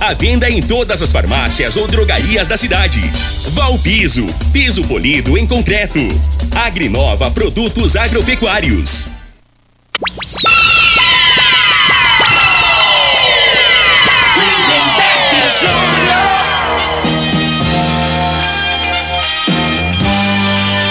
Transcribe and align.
A 0.00 0.14
venda 0.14 0.48
em 0.48 0.62
todas 0.62 1.02
as 1.02 1.10
farmácias 1.10 1.76
ou 1.76 1.88
drogarias 1.88 2.46
da 2.46 2.56
cidade. 2.56 3.00
Valpiso, 3.50 4.26
piso 4.52 4.84
polido 4.84 5.36
em 5.36 5.44
concreto. 5.44 5.98
Agrinova 6.54 7.28
Produtos 7.32 7.96
Agropecuários. 7.96 9.06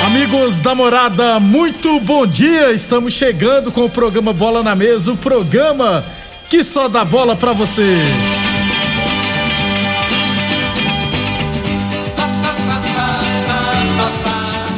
Amigos 0.06 0.58
da 0.58 0.76
morada, 0.76 1.40
muito 1.40 1.98
bom 2.02 2.28
dia! 2.28 2.74
Estamos 2.74 3.14
chegando 3.14 3.72
com 3.72 3.86
o 3.86 3.90
programa 3.90 4.34
Bola 4.34 4.62
na 4.62 4.76
Mesa 4.76 5.14
o 5.14 5.18
programa 5.18 6.04
que 6.50 6.62
só 6.64 6.90
dá 6.90 7.06
bola 7.06 7.36
pra 7.36 7.54
você. 7.54 7.98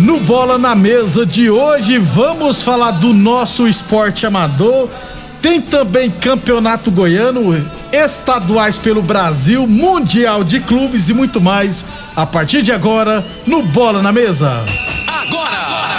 No 0.10 0.20
Bola 0.22 0.58
na 0.58 0.74
Mesa 0.74 1.24
de 1.24 1.52
hoje, 1.52 2.00
vamos 2.00 2.64
falar 2.64 2.90
do 2.90 3.14
nosso 3.14 3.68
esporte 3.68 4.26
amador. 4.26 4.90
Tem 5.40 5.62
também 5.62 6.10
campeonato 6.10 6.90
goiano, 6.90 7.54
estaduais 7.92 8.76
pelo 8.76 9.04
Brasil, 9.04 9.68
mundial 9.68 10.44
de 10.44 10.62
clubes 10.62 11.10
e 11.10 11.14
muito 11.14 11.40
mais. 11.40 11.86
A 12.16 12.26
partir 12.26 12.64
de 12.64 12.72
agora, 12.72 13.24
no 13.46 13.62
Bola 13.62 14.02
na 14.02 14.12
Mesa. 14.12 14.66
Agora! 15.08 15.60
Bola 15.60 15.99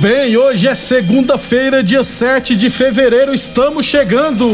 Bem, 0.00 0.34
hoje 0.34 0.66
é 0.66 0.74
segunda-feira, 0.74 1.84
dia 1.84 2.02
7 2.02 2.56
de 2.56 2.70
fevereiro, 2.70 3.34
estamos 3.34 3.84
chegando. 3.84 4.48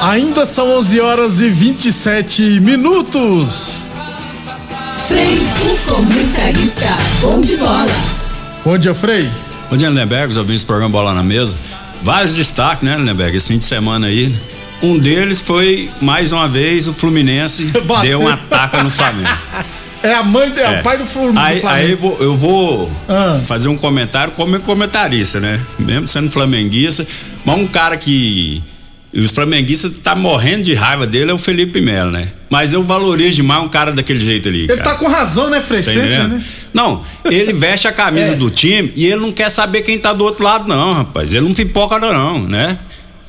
Ainda 0.00 0.46
são 0.46 0.78
11 0.78 1.00
horas 1.00 1.40
e 1.40 1.50
27 1.50 2.60
minutos. 2.60 3.88
Frei, 5.08 5.34
o 5.34 5.92
comentarista. 5.92 6.96
Bom 7.20 7.40
de 7.40 7.56
bola. 7.56 7.86
Bom 8.64 8.78
dia, 8.78 8.94
Frei. 8.94 9.28
Bom 9.68 9.76
dia, 9.76 9.88
Lindenberg, 9.88 10.30
os 10.30 10.36
ouvintes 10.36 10.62
do 10.62 10.68
programa 10.68 10.92
Bola 10.92 11.14
na 11.14 11.22
Mesa. 11.22 11.56
Vários 12.00 12.36
destaques, 12.36 12.88
né, 12.88 12.96
Lindenberg, 12.96 13.36
esse 13.36 13.48
fim 13.48 13.58
de 13.58 13.64
semana 13.64 14.06
aí. 14.06 14.32
Um 14.82 14.98
deles 14.98 15.40
foi, 15.40 15.90
mais 16.00 16.32
uma 16.32 16.48
vez, 16.48 16.88
o 16.88 16.94
Fluminense 16.94 17.64
Bateu. 17.84 18.18
deu 18.18 18.20
uma 18.20 18.36
taca 18.36 18.82
no 18.82 18.90
Flamengo. 18.90 19.28
É 20.02 20.14
a 20.14 20.22
mãe, 20.22 20.50
é, 20.56 20.60
É. 20.62 20.80
o 20.80 20.82
pai 20.82 20.96
do 20.96 21.04
Flam- 21.04 21.30
do 21.30 21.38
Aí, 21.38 21.60
Flamengo. 21.60 21.84
aí 21.84 21.90
eu 21.90 21.98
vou, 21.98 22.16
eu 22.22 22.34
vou 22.34 22.90
Ah. 23.06 23.38
fazer 23.42 23.68
um 23.68 23.76
comentário 23.76 24.32
como 24.32 24.58
comentarista, 24.60 25.38
né? 25.40 25.60
Mesmo 25.78 26.08
sendo 26.08 26.30
flamenguista, 26.30 27.06
mas 27.44 27.58
um 27.60 27.66
cara 27.66 27.98
que 27.98 28.62
os 29.14 29.30
flamenguistas 29.32 29.92
tá 30.02 30.16
morrendo 30.16 30.62
de 30.62 30.72
raiva 30.72 31.06
dele 31.06 31.30
é 31.30 31.34
o 31.34 31.38
Felipe 31.38 31.82
Melo, 31.82 32.10
né? 32.10 32.28
Mas 32.48 32.72
eu 32.72 32.82
valorizo 32.82 33.36
demais 33.36 33.62
um 33.62 33.68
cara 33.68 33.92
daquele 33.92 34.20
jeito 34.20 34.48
ali, 34.48 34.60
Ele 34.60 34.68
cara. 34.68 34.82
tá 34.84 34.94
com 34.94 35.06
razão, 35.06 35.50
né, 35.50 35.60
Frei? 35.60 35.82
Tá 35.82 35.92
né? 35.92 36.42
Não, 36.72 37.02
ele 37.26 37.52
veste 37.52 37.86
a 37.86 37.92
camisa 37.92 38.32
É. 38.32 38.34
do 38.36 38.48
time 38.48 38.90
e 38.96 39.04
ele 39.04 39.20
não 39.20 39.32
quer 39.32 39.50
saber 39.50 39.82
quem 39.82 39.98
tá 39.98 40.14
do 40.14 40.24
outro 40.24 40.42
lado, 40.42 40.66
não, 40.66 40.92
rapaz. 40.94 41.34
Ele 41.34 41.44
não 41.46 41.52
pipoca, 41.54 41.98
não, 41.98 42.38
né? 42.38 42.78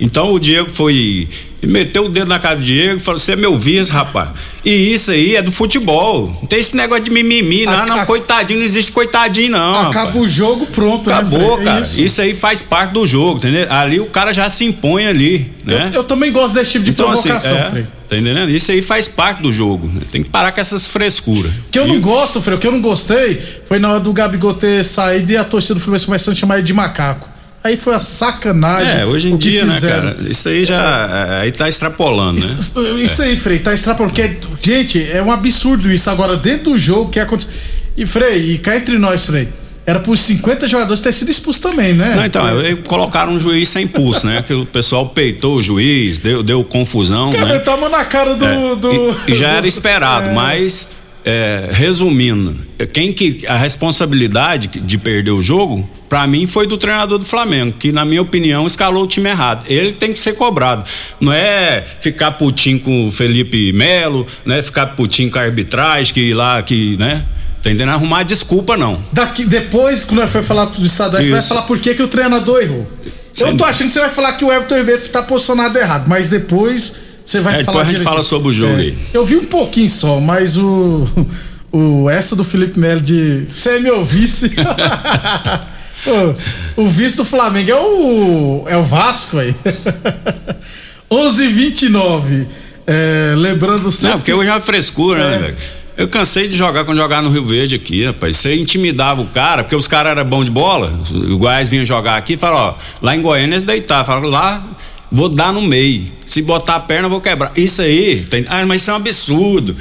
Então 0.03 0.33
o 0.33 0.39
Diego 0.39 0.67
foi. 0.67 1.27
meteu 1.61 2.05
o 2.05 2.09
dedo 2.09 2.27
na 2.27 2.39
cara 2.39 2.55
do 2.55 2.63
Diego 2.63 2.95
e 2.95 2.99
falou: 2.99 3.19
Você 3.19 3.33
é 3.33 3.35
meu 3.35 3.55
vice, 3.55 3.91
rapaz. 3.91 4.29
E 4.65 4.71
isso 4.93 5.11
aí 5.11 5.35
é 5.35 5.43
do 5.43 5.51
futebol. 5.51 6.27
Não 6.41 6.47
tem 6.47 6.59
esse 6.59 6.75
negócio 6.75 7.03
de 7.03 7.11
mimimi, 7.11 7.65
não, 7.65 7.73
A- 7.73 7.85
não, 7.85 7.99
a- 7.99 8.05
coitadinho, 8.07 8.59
não 8.59 8.65
existe 8.65 8.91
coitadinho, 8.91 9.51
não. 9.51 9.75
Acaba 9.89 10.07
rapaz. 10.07 10.15
o 10.15 10.27
jogo, 10.27 10.65
pronto, 10.65 11.07
Acabou, 11.11 11.39
né, 11.39 11.45
Frei? 11.57 11.61
É 11.61 11.63
cara. 11.65 11.81
isso. 11.81 12.01
Isso. 12.01 12.21
aí 12.21 12.33
faz 12.33 12.63
parte 12.63 12.93
do 12.93 13.05
jogo, 13.05 13.37
entendeu? 13.37 13.71
Ali 13.71 13.99
o 13.99 14.07
cara 14.07 14.33
já 14.33 14.49
se 14.49 14.65
impõe 14.65 15.05
ali, 15.05 15.51
né? 15.63 15.89
Eu, 15.89 15.97
eu 15.99 16.03
também 16.03 16.31
gosto 16.31 16.55
desse 16.55 16.71
tipo 16.71 16.85
de 16.85 16.91
Então, 16.91 17.09
assim, 17.11 17.29
provocação, 17.29 17.57
é, 17.59 17.69
Frei. 17.69 17.83
tá 18.09 18.15
entendendo? 18.17 18.49
Isso 18.49 18.71
aí 18.71 18.81
faz 18.81 19.07
parte 19.07 19.43
do 19.43 19.53
jogo. 19.53 19.87
né? 19.87 20.01
Tem 20.11 20.23
que 20.23 20.31
parar 20.31 20.51
com 20.51 20.59
essas 20.59 20.87
frescuras. 20.87 21.51
O 21.67 21.69
que 21.71 21.77
eu 21.77 21.85
não 21.87 22.01
gosto, 22.01 22.41
Frei, 22.41 22.57
o 22.57 22.59
que 22.59 22.65
eu 22.65 22.71
não 22.71 22.81
gostei 22.81 23.39
foi 23.67 23.77
na 23.77 23.91
hora 23.91 23.99
do 23.99 24.11
Gabigol 24.11 24.55
ter 24.55 24.83
saído 24.83 25.31
e 25.31 25.37
a 25.37 25.43
torcida 25.43 25.75
do 25.75 25.79
Fluminense 25.79 26.07
começando 26.07 26.33
a 26.35 26.37
chamar 26.39 26.55
ele 26.57 26.63
de 26.65 26.73
macaco. 26.73 27.29
Aí 27.63 27.77
foi 27.77 27.93
a 27.93 27.99
sacanagem. 27.99 29.01
É, 29.01 29.05
hoje 29.05 29.29
em 29.29 29.35
o 29.35 29.37
dia, 29.37 29.65
né, 29.65 29.79
cara? 29.79 30.17
Isso 30.27 30.49
aí 30.49 30.63
já. 30.63 31.39
Aí 31.41 31.51
tá 31.51 31.69
extrapolando, 31.69 32.33
né? 32.33 32.37
Isso, 32.39 32.97
isso 32.97 33.21
aí, 33.21 33.37
Frei, 33.37 33.59
tá 33.59 33.73
extrapolando. 33.73 34.13
porque, 34.15 34.37
Gente, 34.61 35.11
é 35.11 35.21
um 35.21 35.31
absurdo 35.31 35.91
isso. 35.91 36.09
Agora, 36.09 36.35
dentro 36.37 36.71
do 36.71 36.77
jogo, 36.77 37.11
que 37.11 37.19
aconteceu. 37.19 37.53
E, 37.95 38.05
Frei, 38.05 38.53
e 38.53 38.57
cá 38.57 38.75
entre 38.75 38.97
nós, 38.97 39.25
Frei, 39.27 39.47
era 39.85 39.99
por 39.99 40.17
50 40.17 40.67
jogadores 40.67 41.01
ter 41.01 41.11
sido 41.13 41.29
expulso 41.29 41.61
também, 41.61 41.93
né? 41.93 42.13
Não, 42.15 42.25
então, 42.25 42.43
colocaram 42.87 43.33
um 43.33 43.39
juiz 43.39 43.69
sem 43.69 43.85
pulso, 43.87 44.25
né? 44.25 44.43
Que 44.45 44.53
o 44.53 44.65
pessoal 44.65 45.09
peitou 45.09 45.57
o 45.57 45.61
juiz, 45.61 46.17
deu, 46.19 46.41
deu 46.41 46.63
confusão, 46.63 47.31
Cara, 47.31 47.45
né? 47.53 47.59
tava 47.59 47.89
na 47.89 48.05
cara 48.05 48.35
do. 48.35 48.45
É, 48.45 48.75
do- 48.75 49.15
e, 49.27 49.35
já 49.35 49.49
era 49.49 49.67
esperado, 49.67 50.29
É. 50.29 50.33
mas 50.33 50.89
é, 51.25 51.69
resumindo, 51.71 52.57
quem 52.93 53.13
que 53.13 53.45
a 53.47 53.57
responsabilidade 53.57 54.67
de 54.79 54.97
perder 54.97 55.31
o 55.31 55.41
jogo, 55.41 55.87
pra 56.11 56.27
mim 56.27 56.45
foi 56.45 56.67
do 56.67 56.77
treinador 56.77 57.17
do 57.17 57.23
Flamengo, 57.23 57.71
que 57.79 57.93
na 57.93 58.03
minha 58.03 58.21
opinião 58.21 58.67
escalou 58.67 59.05
o 59.05 59.07
time 59.07 59.29
errado. 59.29 59.63
Ele 59.69 59.93
tem 59.93 60.11
que 60.11 60.19
ser 60.19 60.33
cobrado. 60.33 60.83
Não 61.21 61.31
é 61.31 61.85
ficar 62.01 62.31
putinho 62.33 62.81
com 62.81 63.07
o 63.07 63.11
Felipe 63.13 63.71
Melo, 63.71 64.27
não 64.45 64.55
é 64.55 64.61
ficar 64.61 64.87
putinho 64.87 65.31
com 65.31 65.39
a 65.39 65.41
arbitragem 65.43 66.13
que 66.13 66.33
lá 66.33 66.61
que, 66.63 66.97
né? 66.97 67.23
Tá 67.63 67.69
entendendo? 67.69 67.91
Arrumar 67.91 68.23
desculpa 68.23 68.75
não. 68.75 69.01
Daqui, 69.13 69.45
depois, 69.45 70.03
quando 70.03 70.27
for 70.27 70.43
falar 70.43 70.65
tudo 70.65 70.85
isso, 70.85 71.01
você 71.01 71.31
vai 71.31 71.41
falar 71.41 71.61
por 71.61 71.79
que, 71.79 71.93
que 71.93 72.03
o 72.03 72.09
treinador 72.09 72.61
errou. 72.61 72.85
Eu 73.05 73.11
Sem 73.47 73.55
tô 73.55 73.63
achando 73.63 73.87
que 73.87 73.93
você 73.93 74.01
vai 74.01 74.09
falar 74.09 74.33
que 74.33 74.43
o 74.43 74.51
Everton 74.51 74.79
Ribeiro 74.79 75.01
tá 75.07 75.23
posicionado 75.23 75.79
errado, 75.79 76.09
mas 76.09 76.29
depois 76.29 76.93
você 77.23 77.39
vai 77.39 77.61
É, 77.61 77.63
falar. 77.63 77.77
depois 77.77 77.87
a 77.87 77.89
gente 77.89 78.03
fala 78.03 78.21
sobre 78.21 78.49
o 78.49 78.53
jogo 78.53 78.75
aí. 78.75 78.97
Eu 79.13 79.25
vi 79.25 79.37
um 79.37 79.45
pouquinho 79.45 79.89
só, 79.89 80.19
mas 80.19 80.57
o. 80.57 81.07
o 81.71 82.09
essa 82.09 82.35
do 82.35 82.43
Felipe 82.43 82.77
Melo 82.77 82.99
de. 82.99 83.45
Você 83.47 83.77
é 83.77 83.79
meu 83.79 84.03
vice. 84.03 84.51
o, 86.07 86.81
o 86.83 86.87
vice 86.87 87.17
do 87.17 87.25
Flamengo 87.25 87.69
é 87.71 87.75
o. 87.75 88.65
É 88.67 88.77
o 88.77 88.83
Vasco 88.83 89.37
aí. 89.39 89.53
11:29 91.11 92.45
é, 92.87 93.33
Lembrando 93.37 93.91
sempre. 93.91 94.09
Não, 94.11 94.17
porque 94.19 94.33
hoje 94.33 94.49
é 94.49 94.53
uma 94.53 94.61
frescura, 94.61 95.19
É. 95.19 95.29
né, 95.31 95.37
velho? 95.39 95.57
Eu 95.97 96.07
cansei 96.07 96.47
de 96.47 96.57
jogar 96.57 96.83
quando 96.85 96.97
jogar 96.97 97.21
no 97.21 97.29
Rio 97.29 97.45
Verde 97.45 97.75
aqui, 97.75 98.05
rapaz. 98.05 98.37
Você 98.37 98.55
intimidava 98.55 99.21
o 99.21 99.25
cara, 99.25 99.61
porque 99.61 99.75
os 99.75 99.87
caras 99.87 100.11
eram 100.11 100.23
bons 100.27 100.45
de 100.45 100.51
bola. 100.51 100.91
O 101.29 101.37
Goiás 101.37 101.69
vinha 101.69 101.85
jogar 101.85 102.15
aqui 102.15 102.33
e 102.33 102.37
falava, 102.37 102.75
ó, 102.79 102.81
lá 103.01 103.15
em 103.15 103.21
Goiânia 103.21 103.53
eles 103.55 103.63
deitavam. 103.63 104.05
Falava, 104.05 104.27
lá 104.27 104.63
vou 105.11 105.29
dar 105.29 105.51
no 105.53 105.61
meio. 105.61 106.05
Se 106.25 106.41
botar 106.41 106.77
a 106.77 106.79
perna, 106.79 107.05
eu 107.05 107.09
vou 107.09 107.21
quebrar. 107.21 107.51
Isso 107.55 107.81
aí, 107.81 108.25
tem, 108.29 108.45
ah, 108.49 108.65
mas 108.65 108.81
isso 108.81 108.89
é 108.89 108.93
um 108.93 108.97
absurdo 108.97 109.75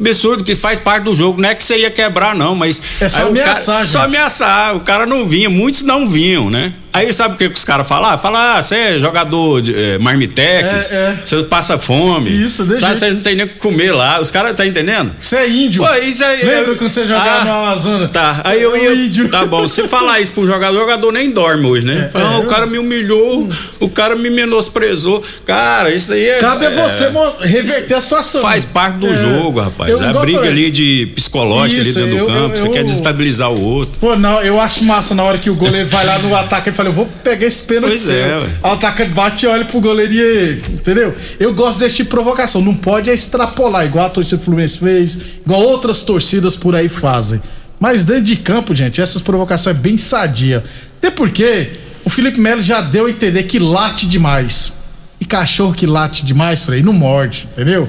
absurdo 0.00 0.42
que 0.42 0.54
faz 0.54 0.78
parte 0.78 1.04
do 1.04 1.14
jogo. 1.14 1.40
Não 1.40 1.48
é 1.48 1.54
que 1.54 1.62
você 1.62 1.78
ia 1.78 1.90
quebrar, 1.90 2.34
não, 2.34 2.54
mas. 2.54 2.82
É 3.00 3.08
só 3.08 3.26
ameaçar, 3.26 3.74
cara, 3.74 3.86
Só 3.86 4.02
ameaçar. 4.02 4.76
O 4.76 4.80
cara 4.80 5.06
não 5.06 5.26
vinha, 5.26 5.50
muitos 5.50 5.82
não 5.82 6.08
vinham, 6.08 6.50
né? 6.50 6.72
Aí 6.92 7.12
sabe 7.12 7.34
o 7.34 7.38
que, 7.38 7.48
que 7.48 7.56
os 7.56 7.64
caras 7.64 7.86
falam? 7.86 8.18
Fala, 8.18 8.58
ah, 8.58 8.62
você 8.62 8.74
é 8.76 8.98
jogador 8.98 9.62
de 9.62 9.74
é, 9.74 9.98
marmitex, 9.98 10.92
é, 10.92 10.96
é. 10.96 11.18
você 11.24 11.42
passa 11.44 11.78
fome. 11.78 12.30
Isso, 12.30 12.64
deixa. 12.64 12.80
Sabe, 12.80 12.96
você 12.96 13.10
não 13.12 13.20
tem 13.20 13.36
nem 13.36 13.46
o 13.46 13.48
que 13.48 13.58
comer 13.58 13.92
lá. 13.92 14.20
Os 14.20 14.30
caras, 14.30 14.56
tá 14.56 14.66
entendendo? 14.66 15.12
Você 15.20 15.36
é 15.36 15.48
índio. 15.48 15.84
Pô, 15.84 15.94
isso 15.94 16.24
aí. 16.24 16.44
Lembra 16.44 16.74
quando 16.74 16.90
você 16.90 17.06
jogava 17.06 17.42
ah, 17.42 17.44
no 17.44 17.50
Amazonas? 17.52 18.10
Tá. 18.10 18.40
Aí 18.44 18.60
eu 18.60 18.76
ia. 18.76 18.92
Índio. 18.92 19.28
Tá 19.28 19.46
bom, 19.46 19.66
se 19.68 19.86
falar 19.86 20.20
isso 20.20 20.32
pro 20.32 20.46
jogador, 20.46 20.76
o 20.76 20.80
jogador 20.80 21.12
nem 21.12 21.30
dorme 21.30 21.66
hoje, 21.66 21.86
né? 21.86 22.06
É, 22.06 22.08
Fala, 22.08 22.34
ah, 22.34 22.38
o 22.38 22.46
cara 22.46 22.66
me 22.66 22.78
humilhou, 22.78 23.48
o 23.78 23.88
cara 23.88 24.16
me 24.16 24.28
menosprezou. 24.28 25.22
Cara, 25.46 25.90
isso 25.90 26.12
aí 26.12 26.26
é. 26.26 26.38
Cabe 26.38 26.66
a 26.66 26.70
você 26.70 27.10
reverter 27.40 27.94
a 27.94 28.00
situação. 28.00 28.40
Faz 28.40 28.64
parte 28.64 28.96
do 28.96 29.14
jogo, 29.14 29.60
rapaz. 29.60 29.90
Eu, 29.90 30.02
a 30.02 30.12
briga 30.14 30.40
ali 30.40 30.70
de 30.70 31.12
psicológica 31.14 31.82
isso, 31.82 31.98
ali 31.98 32.10
dentro 32.10 32.24
eu, 32.24 32.26
do 32.26 32.32
campo, 32.32 32.54
eu, 32.54 32.56
você 32.56 32.68
quer 32.68 32.82
desestabilizar 32.82 33.50
o 33.50 33.62
outro. 33.62 33.96
Pô, 34.00 34.16
não, 34.16 34.42
eu 34.42 34.60
acho 34.60 34.84
massa 34.84 35.14
na 35.14 35.22
hora 35.22 35.38
que 35.38 35.50
o 35.50 35.54
goleiro 35.54 35.88
vai 35.88 36.04
lá 36.04 36.18
no 36.18 36.34
ataque 36.34 36.70
e 36.70 36.72
fala, 36.80 36.88
eu 36.88 36.92
vou 36.92 37.06
pegar 37.22 37.46
esse 37.46 37.62
pênalti 37.62 37.90
pois 37.90 38.08
É, 38.10 38.38
o 38.62 38.66
atacante 38.66 39.10
bate 39.10 39.44
e 39.44 39.48
olha 39.48 39.64
pro 39.64 39.80
goleiro 39.80 40.12
e. 40.12 40.60
Entendeu? 40.72 41.14
Eu 41.38 41.54
gosto 41.54 41.80
desse 41.80 41.96
tipo 41.96 42.08
de 42.08 42.10
provocação. 42.10 42.62
Não 42.62 42.74
pode 42.74 43.10
extrapolar, 43.10 43.84
igual 43.84 44.06
a 44.06 44.10
torcida 44.10 44.38
do 44.38 44.42
Fluminense 44.42 44.78
fez, 44.78 45.18
igual 45.44 45.60
outras 45.60 46.02
torcidas 46.02 46.56
por 46.56 46.74
aí 46.74 46.88
fazem. 46.88 47.40
Mas 47.78 48.04
dentro 48.04 48.24
de 48.24 48.36
campo, 48.36 48.74
gente, 48.74 49.00
essas 49.00 49.22
provocações 49.22 49.76
é 49.76 49.78
bem 49.78 49.96
sadia. 49.96 50.62
Até 50.98 51.10
porque 51.10 51.70
o 52.04 52.10
Felipe 52.10 52.40
Melo 52.40 52.60
já 52.60 52.80
deu 52.80 53.06
a 53.06 53.10
entender 53.10 53.44
que 53.44 53.58
late 53.58 54.06
demais. 54.06 54.72
E 55.20 55.24
cachorro 55.24 55.74
que 55.74 55.86
late 55.86 56.24
demais, 56.24 56.64
Frei, 56.64 56.82
não 56.82 56.92
morde, 56.92 57.46
entendeu? 57.52 57.88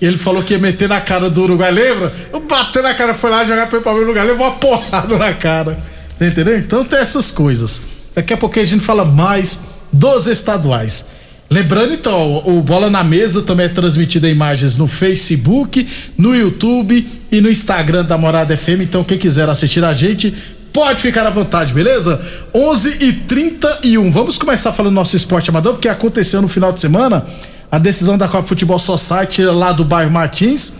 Ele 0.00 0.16
falou 0.16 0.44
que 0.44 0.54
ia 0.54 0.60
meter 0.60 0.88
na 0.88 1.00
cara 1.00 1.28
do 1.28 1.42
Uruguai, 1.42 1.72
lembra? 1.72 2.12
Eu 2.32 2.40
bati 2.40 2.80
na 2.80 2.94
cara, 2.94 3.14
foi 3.14 3.30
lá 3.30 3.44
jogar 3.44 3.68
pro 3.68 3.80
Palmeiras 3.80 4.06
no 4.06 4.12
lugar, 4.14 4.26
levou 4.26 4.46
uma 4.46 4.56
porrada 4.56 5.16
na 5.18 5.32
cara. 5.32 5.76
Você 6.16 6.26
entendeu? 6.28 6.56
Então 6.58 6.84
tem 6.84 6.98
essas 6.98 7.30
coisas. 7.30 7.82
Daqui 8.18 8.32
a 8.32 8.36
pouquinho 8.36 8.64
a 8.64 8.68
gente 8.68 8.84
fala 8.84 9.04
mais 9.04 9.60
dos 9.92 10.26
estaduais. 10.26 11.04
Lembrando 11.48 11.94
então, 11.94 12.42
o 12.44 12.60
Bola 12.60 12.90
na 12.90 13.04
Mesa 13.04 13.42
também 13.42 13.66
é 13.66 13.68
transmitido 13.68 14.26
em 14.26 14.32
imagens 14.32 14.76
no 14.76 14.88
Facebook, 14.88 15.86
no 16.18 16.34
YouTube 16.34 17.06
e 17.30 17.40
no 17.40 17.48
Instagram 17.48 18.04
da 18.04 18.18
Morada 18.18 18.56
FM. 18.56 18.80
Então, 18.82 19.04
quem 19.04 19.16
quiser 19.16 19.48
assistir 19.48 19.84
a 19.84 19.92
gente, 19.92 20.34
pode 20.72 21.00
ficar 21.00 21.28
à 21.28 21.30
vontade, 21.30 21.72
beleza? 21.72 22.20
11 22.52 22.96
e 23.04 23.12
31 23.12 24.10
Vamos 24.10 24.36
começar 24.36 24.72
falando 24.72 24.94
do 24.94 24.96
nosso 24.96 25.14
esporte 25.14 25.50
amador, 25.50 25.74
porque 25.74 25.88
aconteceu 25.88 26.42
no 26.42 26.48
final 26.48 26.72
de 26.72 26.80
semana 26.80 27.24
a 27.70 27.78
decisão 27.78 28.18
da 28.18 28.26
Copa 28.26 28.48
Futebol 28.48 28.80
Society 28.80 29.44
lá 29.44 29.70
do 29.70 29.84
bairro 29.84 30.10
Martins. 30.10 30.72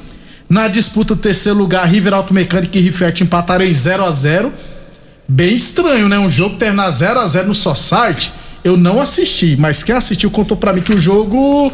Na 0.48 0.66
disputa, 0.66 1.14
terceiro 1.14 1.56
lugar, 1.56 1.86
River 1.86 2.14
Auto 2.14 2.34
Mecânica 2.34 2.76
e 2.76 2.80
Rifert 2.80 3.20
empataram 3.20 3.64
em 3.64 3.72
0 3.72 4.04
a 4.04 4.10
0 4.10 4.52
bem 5.28 5.54
estranho, 5.54 6.08
né? 6.08 6.18
Um 6.18 6.30
jogo 6.30 6.56
terminar 6.56 6.90
0 6.90 7.20
a 7.20 7.26
0 7.26 7.48
no 7.48 7.54
Society. 7.54 8.32
Eu 8.64 8.76
não 8.76 9.00
assisti, 9.00 9.56
mas 9.58 9.82
quem 9.82 9.94
assistiu 9.94 10.30
contou 10.30 10.56
para 10.56 10.72
mim 10.72 10.80
que 10.80 10.94
o 10.94 10.98
jogo 10.98 11.70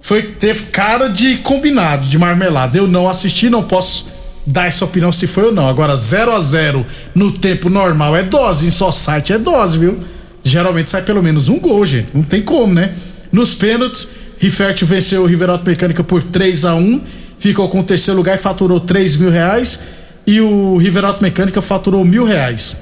foi 0.00 0.22
teve 0.22 0.64
cara 0.64 1.08
de 1.08 1.36
combinado, 1.38 2.08
de 2.08 2.18
marmelada. 2.18 2.76
Eu 2.76 2.88
não 2.88 3.08
assisti, 3.08 3.48
não 3.48 3.62
posso 3.62 4.06
dar 4.44 4.66
essa 4.66 4.84
opinião 4.84 5.12
se 5.12 5.26
foi 5.26 5.44
ou 5.44 5.52
não. 5.52 5.68
Agora 5.68 5.94
0 5.94 6.32
a 6.32 6.40
0 6.40 6.84
no 7.14 7.30
tempo 7.30 7.70
normal 7.70 8.16
é 8.16 8.22
dose, 8.22 8.66
em 8.66 8.70
Society 8.70 9.32
é 9.32 9.38
dose, 9.38 9.78
viu? 9.78 9.98
Geralmente 10.42 10.90
sai 10.90 11.02
pelo 11.02 11.22
menos 11.22 11.48
um 11.48 11.58
gol, 11.58 11.84
gente. 11.86 12.08
Não 12.14 12.22
tem 12.22 12.42
como, 12.42 12.74
né? 12.74 12.92
Nos 13.30 13.54
pênaltis, 13.54 14.08
Rifert 14.38 14.84
venceu 14.84 15.22
o 15.22 15.26
Riveralto 15.26 15.68
Mecânica 15.68 16.02
por 16.02 16.22
3 16.22 16.64
a 16.64 16.74
1 16.74 17.00
ficou 17.38 17.68
com 17.70 17.80
o 17.80 17.82
terceiro 17.82 18.18
lugar 18.18 18.36
e 18.36 18.38
faturou 18.40 18.78
3 18.78 19.16
mil 19.16 19.30
reais 19.30 19.80
e 20.26 20.40
o 20.40 20.76
Riverauto 20.76 21.22
Mecânica 21.22 21.60
faturou 21.60 22.04
mil 22.04 22.24
reais. 22.24 22.76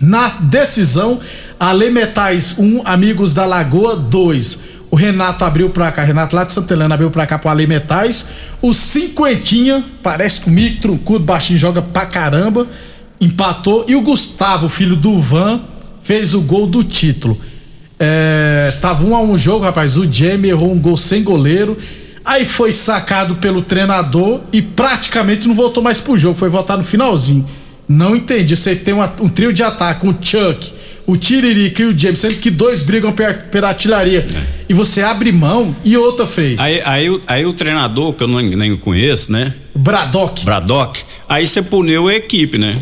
Na 0.00 0.28
decisão, 0.28 1.20
Ale 1.58 1.90
Metais 1.90 2.56
1, 2.58 2.62
um, 2.64 2.82
Amigos 2.84 3.34
da 3.34 3.44
Lagoa 3.44 3.96
2. 3.96 4.58
O 4.90 4.96
Renato 4.96 5.44
abriu 5.44 5.68
pra 5.70 5.92
cá, 5.92 6.02
Renato 6.02 6.34
lá 6.34 6.42
de 6.42 6.52
Santa 6.52 6.74
Helena 6.74 6.94
abriu 6.94 7.10
pra 7.10 7.26
cá 7.26 7.38
pro 7.38 7.50
Ale 7.50 7.66
Metais. 7.66 8.28
O 8.62 8.72
Cinquentinha, 8.72 9.84
parece 10.02 10.40
comigo, 10.40 10.80
truncudo, 10.80 11.24
baixinho, 11.24 11.58
joga 11.58 11.82
pra 11.82 12.06
caramba, 12.06 12.66
empatou. 13.20 13.84
E 13.86 13.94
o 13.94 14.00
Gustavo, 14.00 14.68
filho 14.68 14.96
do 14.96 15.18
Van, 15.18 15.60
fez 16.02 16.34
o 16.34 16.40
gol 16.40 16.66
do 16.66 16.82
título. 16.82 17.38
É, 17.98 18.72
tava 18.80 19.04
um 19.04 19.14
a 19.14 19.20
um 19.20 19.36
jogo, 19.36 19.64
rapaz. 19.64 19.98
O 19.98 20.10
Jamie 20.10 20.50
errou 20.50 20.72
um 20.72 20.78
gol 20.78 20.96
sem 20.96 21.22
goleiro 21.22 21.76
Aí 22.24 22.44
foi 22.44 22.72
sacado 22.72 23.36
pelo 23.36 23.62
treinador 23.62 24.40
e 24.52 24.60
praticamente 24.60 25.48
não 25.48 25.54
voltou 25.54 25.82
mais 25.82 26.00
pro 26.00 26.16
jogo, 26.16 26.38
foi 26.38 26.48
voltar 26.48 26.76
no 26.76 26.84
finalzinho. 26.84 27.48
Não 27.88 28.14
entendi. 28.14 28.56
Você 28.56 28.76
tem 28.76 28.94
uma, 28.94 29.12
um 29.20 29.28
trio 29.28 29.52
de 29.52 29.62
ataque, 29.62 30.06
o 30.06 30.12
Chuck, 30.12 30.72
o 31.06 31.16
Tiririca 31.16 31.82
e 31.82 31.86
o 31.86 31.98
James, 31.98 32.20
sendo 32.20 32.36
que 32.36 32.50
dois 32.50 32.82
brigam 32.82 33.12
pela 33.12 33.68
artilharia. 33.68 34.26
É. 34.32 34.42
E 34.68 34.74
você 34.74 35.02
abre 35.02 35.32
mão 35.32 35.74
e 35.84 35.96
outra, 35.96 36.26
Frei. 36.26 36.54
Aí, 36.58 36.80
aí, 36.84 37.20
aí 37.26 37.46
o 37.46 37.52
treinador, 37.52 38.12
que 38.12 38.22
eu 38.22 38.28
não, 38.28 38.40
nem 38.40 38.76
conheço, 38.76 39.32
né? 39.32 39.52
Braddock. 39.74 40.44
Braddock. 40.44 41.02
Aí 41.28 41.46
você 41.46 41.62
puniu 41.62 42.06
a 42.06 42.14
equipe, 42.14 42.58
né? 42.58 42.74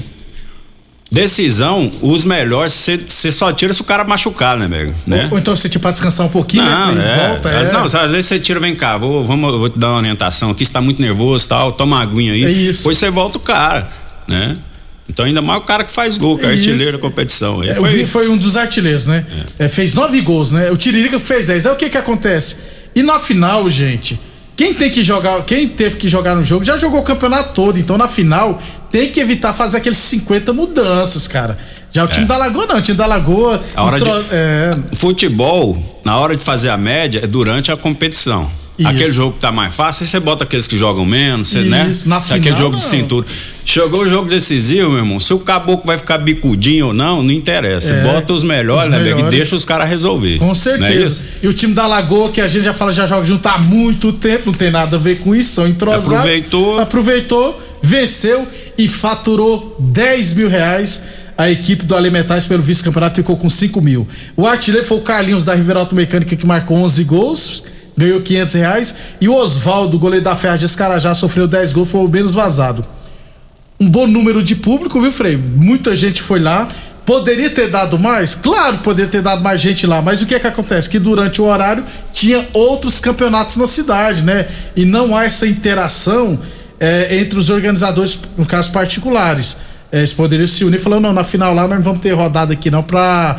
Decisão, 1.11 1.91
os 2.03 2.25
melhores, 2.25 2.73
você 3.09 3.33
só 3.33 3.51
tira 3.51 3.73
se 3.73 3.81
o 3.81 3.85
cara 3.85 4.05
machucar, 4.05 4.59
né, 4.59 4.69
velho? 4.69 4.95
Né? 5.07 5.25
Ou, 5.25 5.33
ou, 5.33 5.39
então 5.39 5.57
você 5.57 5.67
tipo 5.67 5.83
pra 5.83 5.91
descansar 5.91 6.27
um 6.27 6.31
pouquinho, 6.31 6.65
né, 6.65 6.71
não, 6.71 6.95
né? 6.95 7.15
É. 7.15 7.29
Volta, 7.29 7.49
é. 7.49 7.73
Não, 7.73 7.85
às 7.85 8.11
vezes 8.11 8.27
você 8.27 8.39
tira, 8.39 8.61
vem 8.61 8.75
cá, 8.75 8.99
vou, 8.99 9.25
vamos, 9.25 9.51
vou 9.53 9.71
te 9.71 9.79
dar 9.79 9.89
uma 9.89 9.99
orientação 9.99 10.51
aqui, 10.51 10.67
você 10.67 10.73
tá 10.73 10.83
muito 10.83 11.01
nervoso 11.01 11.49
tal, 11.49 11.73
toma 11.73 11.97
uma 11.97 12.03
aguinha 12.03 12.35
aí. 12.35 12.45
É 12.45 12.51
isso. 12.51 12.81
Depois 12.81 12.99
você 12.99 13.09
volta 13.09 13.39
o 13.39 13.41
cara, 13.41 13.89
né? 14.27 14.53
Então, 15.09 15.25
ainda 15.25 15.41
mais 15.41 15.63
o 15.63 15.65
cara 15.65 15.85
que 15.85 15.91
faz 15.91 16.19
gol, 16.19 16.37
que 16.37 16.45
é, 16.45 16.51
é 16.51 16.53
artilheiro 16.53 16.93
da 16.93 16.99
competição. 16.99 17.65
É, 17.65 17.75
foi... 17.75 18.07
foi... 18.07 18.29
um 18.29 18.37
dos 18.37 18.59
artilheiros, 18.59 19.07
né? 19.07 19.25
É. 19.59 19.65
É, 19.65 19.69
fez 19.69 19.95
nove 19.95 20.21
gols, 20.21 20.53
né? 20.53 20.71
O 20.71 20.77
Tiririca 20.77 21.19
fez 21.19 21.47
dez. 21.47 21.67
Aí 21.67 21.73
o 21.73 21.77
que 21.77 21.89
que 21.89 21.97
acontece? 21.97 22.57
E 22.95 23.03
na 23.03 23.19
final, 23.19 23.69
gente, 23.71 24.19
quem 24.59 24.75
tem 24.75 24.91
que 24.91 25.05
jogar, 25.05 25.41
quem 25.45 25.69
teve 25.69 25.97
que 25.97 26.09
jogar 26.09 26.35
no 26.35 26.43
jogo 26.43 26.65
já 26.65 26.77
jogou 26.77 26.99
o 26.99 27.05
campeonato 27.05 27.55
todo. 27.55 27.79
Então 27.79 27.97
na 27.97 28.09
final 28.09 28.61
tem 28.91 29.13
que 29.13 29.21
evitar 29.21 29.53
fazer 29.53 29.77
aqueles 29.77 29.99
50 29.99 30.53
mudanças, 30.53 31.29
cara. 31.29 31.57
Já 31.93 32.05
o 32.05 32.09
time 32.09 32.25
é. 32.25 32.27
da 32.27 32.37
Lagoa 32.37 32.67
não, 32.67 32.79
o 32.79 32.83
time 32.83 32.99
da 32.99 33.07
Lagoa. 33.07 33.63
A 33.77 33.85
hora 33.85 33.99
de, 33.99 34.11
é... 34.33 34.77
Futebol, 34.95 36.01
na 36.05 36.19
hora 36.19 36.37
de 36.37 36.43
fazer 36.43 36.71
a 36.71 36.77
média, 36.77 37.21
é 37.23 37.27
durante 37.29 37.71
a 37.71 37.77
competição. 37.77 38.51
Isso. 38.79 38.89
Aquele 38.89 39.11
jogo 39.11 39.33
que 39.33 39.41
tá 39.41 39.51
mais 39.51 39.75
fácil, 39.75 40.07
você 40.07 40.21
bota 40.21 40.45
aqueles 40.45 40.69
que 40.69 40.79
jogam 40.79 41.05
menos, 41.05 41.49
você, 41.49 41.63
né? 41.63 41.91
Na 42.07 42.21
final, 42.21 42.39
aquele 42.39 42.57
jogo 42.57 42.71
não. 42.71 42.79
de 42.79 42.85
cintura. 42.85 43.27
Chegou 43.65 44.03
o 44.03 44.09
jogo 44.09 44.29
decisivo, 44.29 44.91
meu 44.91 44.99
irmão. 45.01 45.19
Se 45.19 45.35
o 45.35 45.41
caboclo 45.41 45.85
vai 45.85 45.99
ficar 45.99 46.17
bicudinho 46.19 46.87
ou 46.87 46.95
não, 46.95 47.21
não 47.21 47.33
interessa. 47.33 47.93
É, 47.93 48.03
bota 48.03 48.33
os 48.33 48.45
melhores, 48.45 48.85
os 48.85 48.91
né, 48.91 48.99
melhores. 49.01 49.27
E 49.27 49.37
deixa 49.37 49.57
os 49.57 49.65
caras 49.65 49.91
resolver. 49.91 50.39
Com 50.39 50.53
é 50.53 50.55
certeza. 50.55 51.25
É 51.43 51.47
e 51.47 51.49
o 51.49 51.53
time 51.53 51.75
da 51.75 51.87
Lagoa, 51.89 52.31
que 52.31 52.41
a 52.41 52.47
gente 52.47 52.65
já 52.65 52.73
fala, 52.73 52.93
já 52.93 53.07
joga 53.07 53.25
junto 53.25 53.47
há 53.49 53.59
muito 53.59 54.13
tempo, 54.13 54.45
não 54.47 54.55
tem 54.55 54.71
nada 54.71 54.97
a 54.97 54.99
ver 54.99 55.19
com 55.19 55.35
isso, 55.35 55.51
são 55.51 55.67
entrosados. 55.67 56.13
Aproveitou. 56.13 56.79
Aproveitou, 56.79 57.63
venceu 57.83 58.47
e 58.79 58.87
faturou 58.87 59.77
10 59.81 60.35
mil 60.35 60.49
reais 60.49 61.05
a 61.37 61.49
equipe 61.49 61.85
do 61.85 61.95
Alimentais 61.95 62.47
pelo 62.47 62.63
vice-campeonato 62.65 63.15
ficou 63.15 63.37
com 63.37 63.49
5 63.49 63.81
mil. 63.81 64.09
O 64.37 64.45
artilheiro 64.45 64.85
foi 64.85 64.99
o 64.99 65.01
Carlinhos 65.01 65.45
da 65.45 65.55
Riveralto 65.55 65.95
Mecânica 65.95 66.35
que 66.35 66.45
marcou 66.45 66.77
11 66.79 67.05
gols 67.05 67.63
ganhou 67.99 68.21
500 68.21 68.55
reais. 68.55 68.95
E 69.21 69.29
o 69.29 69.35
Oswaldo, 69.35 69.99
goleiro 69.99 70.25
da 70.25 70.37
Ferra 70.37 70.57
de 70.57 70.65
Escarajá, 70.65 71.13
sofreu 71.15 71.49
10 71.49 71.73
gols, 71.73 71.91
foi 71.91 72.01
o 72.01 72.09
menos 72.09 72.33
vazado. 72.33 72.85
Um 73.79 73.89
bom 73.89 74.07
número 74.07 74.43
de 74.43 74.57
público, 74.57 75.01
viu, 75.01 75.13
Frei? 75.13 75.37
Muita 75.37 75.95
gente 75.95 76.23
foi 76.23 76.41
lá. 76.41 76.67
Poderia 77.05 77.49
ter 77.51 77.71
dado 77.71 77.99
mais? 77.99 78.35
Claro, 78.35 78.79
poderia 78.79 79.11
ter 79.11 79.23
dado 79.23 79.43
mais 79.43 79.61
gente 79.61 79.87
lá, 79.87 80.03
mas 80.03 80.21
o 80.21 80.27
que 80.27 80.35
é 80.35 80.39
que 80.39 80.47
acontece? 80.47 80.89
Que 80.89 80.99
durante 80.99 81.41
o 81.41 81.47
horário 81.47 81.83
tinha 82.13 82.47
outros 82.53 83.01
campeonatos 83.01 83.57
na 83.57 83.67
cidade, 83.67 84.23
né? 84.23 84.47
E 84.77 84.85
não 84.85 85.17
há 85.17 85.25
essa 85.25 85.47
interação 85.47 86.39
é, 86.79 87.19
entre 87.19 87.39
os 87.39 87.49
organizadores, 87.49 88.21
no 88.37 88.45
caso 88.45 88.71
particulares. 88.73 89.57
É, 89.91 89.99
eles 89.99 90.13
poderiam 90.13 90.47
se 90.47 90.65
unir 90.65 90.79
falando, 90.79 91.05
não, 91.05 91.13
na 91.15 91.25
final 91.25 91.55
lá 91.55 91.67
nós 91.67 91.79
não 91.79 91.85
vamos 91.85 92.03
ter 92.03 92.13
rodada 92.13 92.53
aqui 92.53 92.71
não 92.71 92.83
pra 92.83 93.39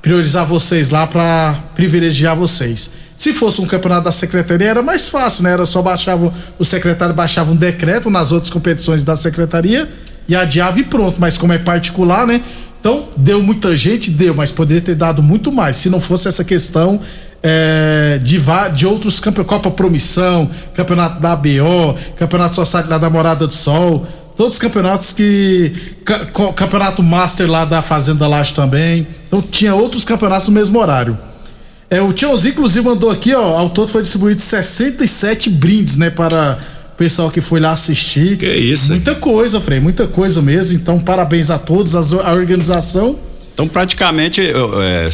priorizar 0.00 0.46
vocês 0.46 0.90
lá, 0.90 1.04
pra 1.06 1.56
privilegiar 1.74 2.36
vocês. 2.36 3.07
Se 3.18 3.34
fosse 3.34 3.60
um 3.60 3.66
campeonato 3.66 4.04
da 4.04 4.12
secretaria 4.12 4.68
era 4.68 4.80
mais 4.80 5.08
fácil, 5.08 5.42
né? 5.42 5.52
Era 5.52 5.66
só 5.66 5.82
baixava 5.82 6.32
o 6.56 6.64
secretário 6.64 7.12
baixava 7.12 7.50
um 7.50 7.56
decreto 7.56 8.08
nas 8.08 8.30
outras 8.30 8.48
competições 8.48 9.04
da 9.04 9.16
secretaria 9.16 9.90
e 10.28 10.36
adiava 10.36 10.78
e 10.78 10.84
pronto. 10.84 11.16
Mas 11.18 11.36
como 11.36 11.52
é 11.52 11.58
particular, 11.58 12.24
né? 12.24 12.40
Então 12.78 13.08
deu 13.16 13.42
muita 13.42 13.76
gente, 13.76 14.12
deu, 14.12 14.36
mas 14.36 14.52
poderia 14.52 14.80
ter 14.80 14.94
dado 14.94 15.20
muito 15.20 15.50
mais 15.50 15.76
se 15.78 15.90
não 15.90 16.00
fosse 16.00 16.28
essa 16.28 16.44
questão 16.44 17.00
é, 17.42 18.20
de, 18.22 18.40
de 18.76 18.86
outros 18.86 19.18
campeonatos, 19.18 19.56
Copa 19.56 19.70
Promissão, 19.72 20.48
Campeonato 20.74 21.20
da 21.20 21.32
ABO, 21.32 21.96
Campeonato 22.16 22.54
Society 22.54 22.88
lá 22.88 22.98
da 22.98 23.10
Morada 23.10 23.48
do 23.48 23.54
Sol, 23.54 24.06
todos 24.36 24.54
os 24.54 24.60
campeonatos 24.60 25.12
que. 25.12 25.72
Campeonato 26.54 27.02
Master 27.02 27.50
lá 27.50 27.64
da 27.64 27.82
Fazenda 27.82 28.28
Laje 28.28 28.54
também. 28.54 29.08
Então 29.26 29.42
tinha 29.42 29.74
outros 29.74 30.04
campeonatos 30.04 30.46
no 30.46 30.54
mesmo 30.54 30.78
horário. 30.78 31.18
É, 31.90 32.02
o 32.02 32.12
Tiãozinho, 32.12 32.52
inclusive, 32.52 32.84
mandou 32.84 33.10
aqui, 33.10 33.34
ó. 33.34 33.42
Ao 33.58 33.70
todo 33.70 33.88
foi 33.88 34.02
distribuído 34.02 34.40
67 34.40 35.48
brindes, 35.50 35.96
né? 35.96 36.10
Para 36.10 36.58
o 36.92 36.96
pessoal 36.96 37.30
que 37.30 37.40
foi 37.40 37.60
lá 37.60 37.72
assistir. 37.72 38.36
Que 38.36 38.46
isso, 38.46 38.90
Muita 38.90 39.14
coisa, 39.14 39.60
Frei, 39.60 39.80
muita 39.80 40.06
coisa 40.06 40.42
mesmo. 40.42 40.76
Então, 40.76 40.98
parabéns 40.98 41.50
a 41.50 41.58
todos, 41.58 41.94
as- 41.96 42.12
a 42.12 42.32
organização. 42.32 43.18
Então, 43.54 43.66
praticamente, 43.66 44.40
eu, 44.42 44.82
é, 44.82 45.08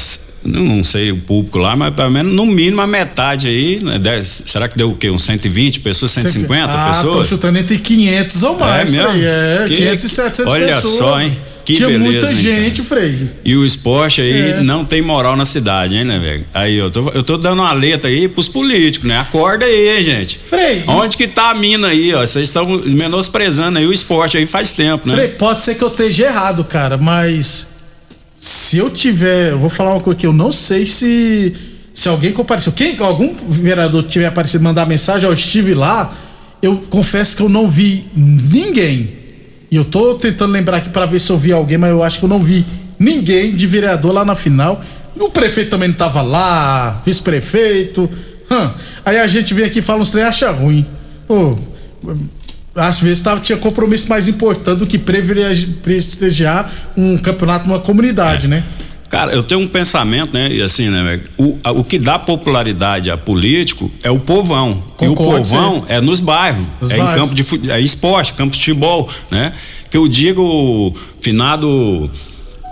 não 0.44 0.82
sei 0.82 1.12
o 1.12 1.16
público 1.16 1.58
lá, 1.58 1.76
mas 1.76 1.94
pelo 1.94 2.10
menos 2.10 2.32
no 2.32 2.44
mínimo 2.44 2.80
a 2.80 2.86
metade 2.86 3.46
aí, 3.48 3.78
né, 3.82 3.98
dez- 3.98 4.42
será 4.44 4.68
que 4.68 4.76
deu 4.76 4.90
o 4.90 4.96
quê? 4.96 5.08
Uns 5.10 5.22
120 5.22 5.78
pessoas, 5.80 6.10
150 6.10 6.72
ah, 6.72 6.86
tô 6.92 6.92
pessoas? 7.06 7.28
chutando 7.28 7.56
entre 7.58 7.78
500 7.78 8.42
ou 8.42 8.58
mais, 8.58 8.90
mesmo? 8.90 9.10
Frei. 9.12 9.24
É, 9.24 9.64
Que- 9.68 9.76
500 9.76 10.04
e 10.04 10.08
700 10.08 10.52
olha 10.52 10.66
pessoas. 10.76 10.94
só, 10.94 11.20
hein? 11.20 11.38
Que 11.64 11.72
Tinha 11.72 11.88
beleza, 11.88 12.04
muita 12.04 12.30
hein, 12.30 12.36
gente, 12.36 12.82
Frei. 12.82 13.30
E 13.44 13.56
o 13.56 13.64
esporte 13.64 14.20
aí 14.20 14.50
É. 14.50 14.62
não 14.62 14.84
tem 14.84 15.00
moral 15.00 15.34
na 15.34 15.46
cidade, 15.46 15.96
hein, 15.96 16.04
né, 16.04 16.18
velho? 16.18 16.44
Aí 16.52 16.76
eu 16.76 16.90
tô, 16.90 17.08
eu 17.10 17.22
tô 17.22 17.38
dando 17.38 17.60
uma 17.60 17.72
letra 17.72 18.10
aí 18.10 18.28
pros 18.28 18.48
políticos, 18.48 19.08
né? 19.08 19.18
Acorda 19.18 19.64
aí, 19.64 19.96
hein, 19.96 20.04
gente. 20.04 20.38
Frei. 20.38 20.82
Onde 20.86 21.16
que 21.16 21.26
tá 21.26 21.50
a 21.50 21.54
mina 21.54 21.88
aí, 21.88 22.12
ó? 22.12 22.20
Vocês 22.20 22.48
estão 22.48 22.64
menosprezando 22.84 23.78
aí 23.78 23.86
o 23.86 23.92
esporte 23.92 24.36
aí 24.36 24.44
faz 24.44 24.72
tempo, 24.72 25.08
né? 25.08 25.14
Frei, 25.14 25.28
pode 25.28 25.62
ser 25.62 25.74
que 25.74 25.82
eu 25.82 25.88
esteja 25.88 26.26
errado, 26.26 26.62
cara, 26.64 26.98
mas 26.98 27.66
se 28.38 28.76
eu 28.76 28.90
tiver, 28.90 29.52
eu 29.52 29.58
vou 29.58 29.70
falar 29.70 29.92
uma 29.92 30.00
coisa 30.00 30.20
que 30.20 30.26
eu 30.26 30.32
não 30.32 30.52
sei 30.52 30.84
se 30.84 31.54
se 31.94 32.08
alguém 32.08 32.32
compareceu, 32.32 32.72
quem 32.72 32.96
algum 32.98 33.32
vereador 33.48 34.02
tiver 34.02 34.26
aparecido 34.26 34.64
mandar 34.64 34.84
mensagem, 34.84 35.28
eu 35.28 35.32
estive 35.32 35.74
lá, 35.74 36.12
eu 36.60 36.76
confesso 36.90 37.36
que 37.36 37.42
eu 37.42 37.48
não 37.48 37.70
vi 37.70 38.04
ninguém. 38.16 39.23
E 39.70 39.76
eu 39.76 39.84
tô 39.84 40.14
tentando 40.14 40.52
lembrar 40.52 40.78
aqui 40.78 40.88
pra 40.88 41.06
ver 41.06 41.20
se 41.20 41.30
eu 41.30 41.38
vi 41.38 41.52
alguém, 41.52 41.78
mas 41.78 41.90
eu 41.90 42.02
acho 42.02 42.18
que 42.18 42.24
eu 42.24 42.28
não 42.28 42.38
vi 42.38 42.64
ninguém 42.98 43.52
de 43.54 43.66
vereador 43.66 44.12
lá 44.12 44.24
na 44.24 44.34
final. 44.34 44.82
O 45.18 45.28
prefeito 45.30 45.70
também 45.70 45.88
não 45.88 45.96
tava 45.96 46.22
lá, 46.22 47.02
vice-prefeito. 47.04 48.08
Hã. 48.50 48.72
Aí 49.04 49.18
a 49.18 49.26
gente 49.26 49.54
vem 49.54 49.64
aqui 49.64 49.78
e 49.78 49.82
fala 49.82 50.02
uns 50.02 50.14
e 50.14 50.20
acha 50.20 50.50
ruim. 50.50 50.86
Pô, 51.26 51.56
às 52.74 53.00
vezes 53.00 53.22
tava, 53.22 53.40
tinha 53.40 53.56
compromisso 53.58 54.08
mais 54.08 54.28
importante 54.28 54.78
do 54.80 54.86
que 54.86 54.98
privilegi- 54.98 55.66
prestigiar 55.82 56.70
um 56.96 57.16
campeonato 57.16 57.66
numa 57.68 57.78
comunidade, 57.80 58.48
né? 58.48 58.62
Cara, 59.14 59.32
eu 59.32 59.42
tenho 59.42 59.60
um 59.60 59.68
pensamento, 59.68 60.34
né? 60.34 60.50
E 60.52 60.60
assim, 60.62 60.88
né? 60.90 61.20
O, 61.38 61.56
a- 61.62 61.70
o 61.72 61.84
que 61.84 61.98
dá 61.98 62.18
popularidade 62.18 63.10
a 63.10 63.16
político 63.16 63.90
é 64.02 64.10
o 64.10 64.18
povão. 64.18 64.82
e 65.00 65.06
o 65.06 65.14
Concordo, 65.14 65.44
povão 65.48 65.84
é 65.88 66.00
nos 66.00 66.18
bairros. 66.20 66.64
Nos 66.80 66.90
é 66.90 66.96
bairros. 66.96 67.14
em 67.14 67.18
campo 67.20 67.34
de 67.34 67.70
é 67.70 67.80
esporte, 67.80 68.32
campo 68.34 68.50
de 68.52 68.58
futebol, 68.58 69.08
né? 69.30 69.52
Que 69.90 69.96
eu 69.96 70.08
digo 70.08 70.92
finado 71.20 72.10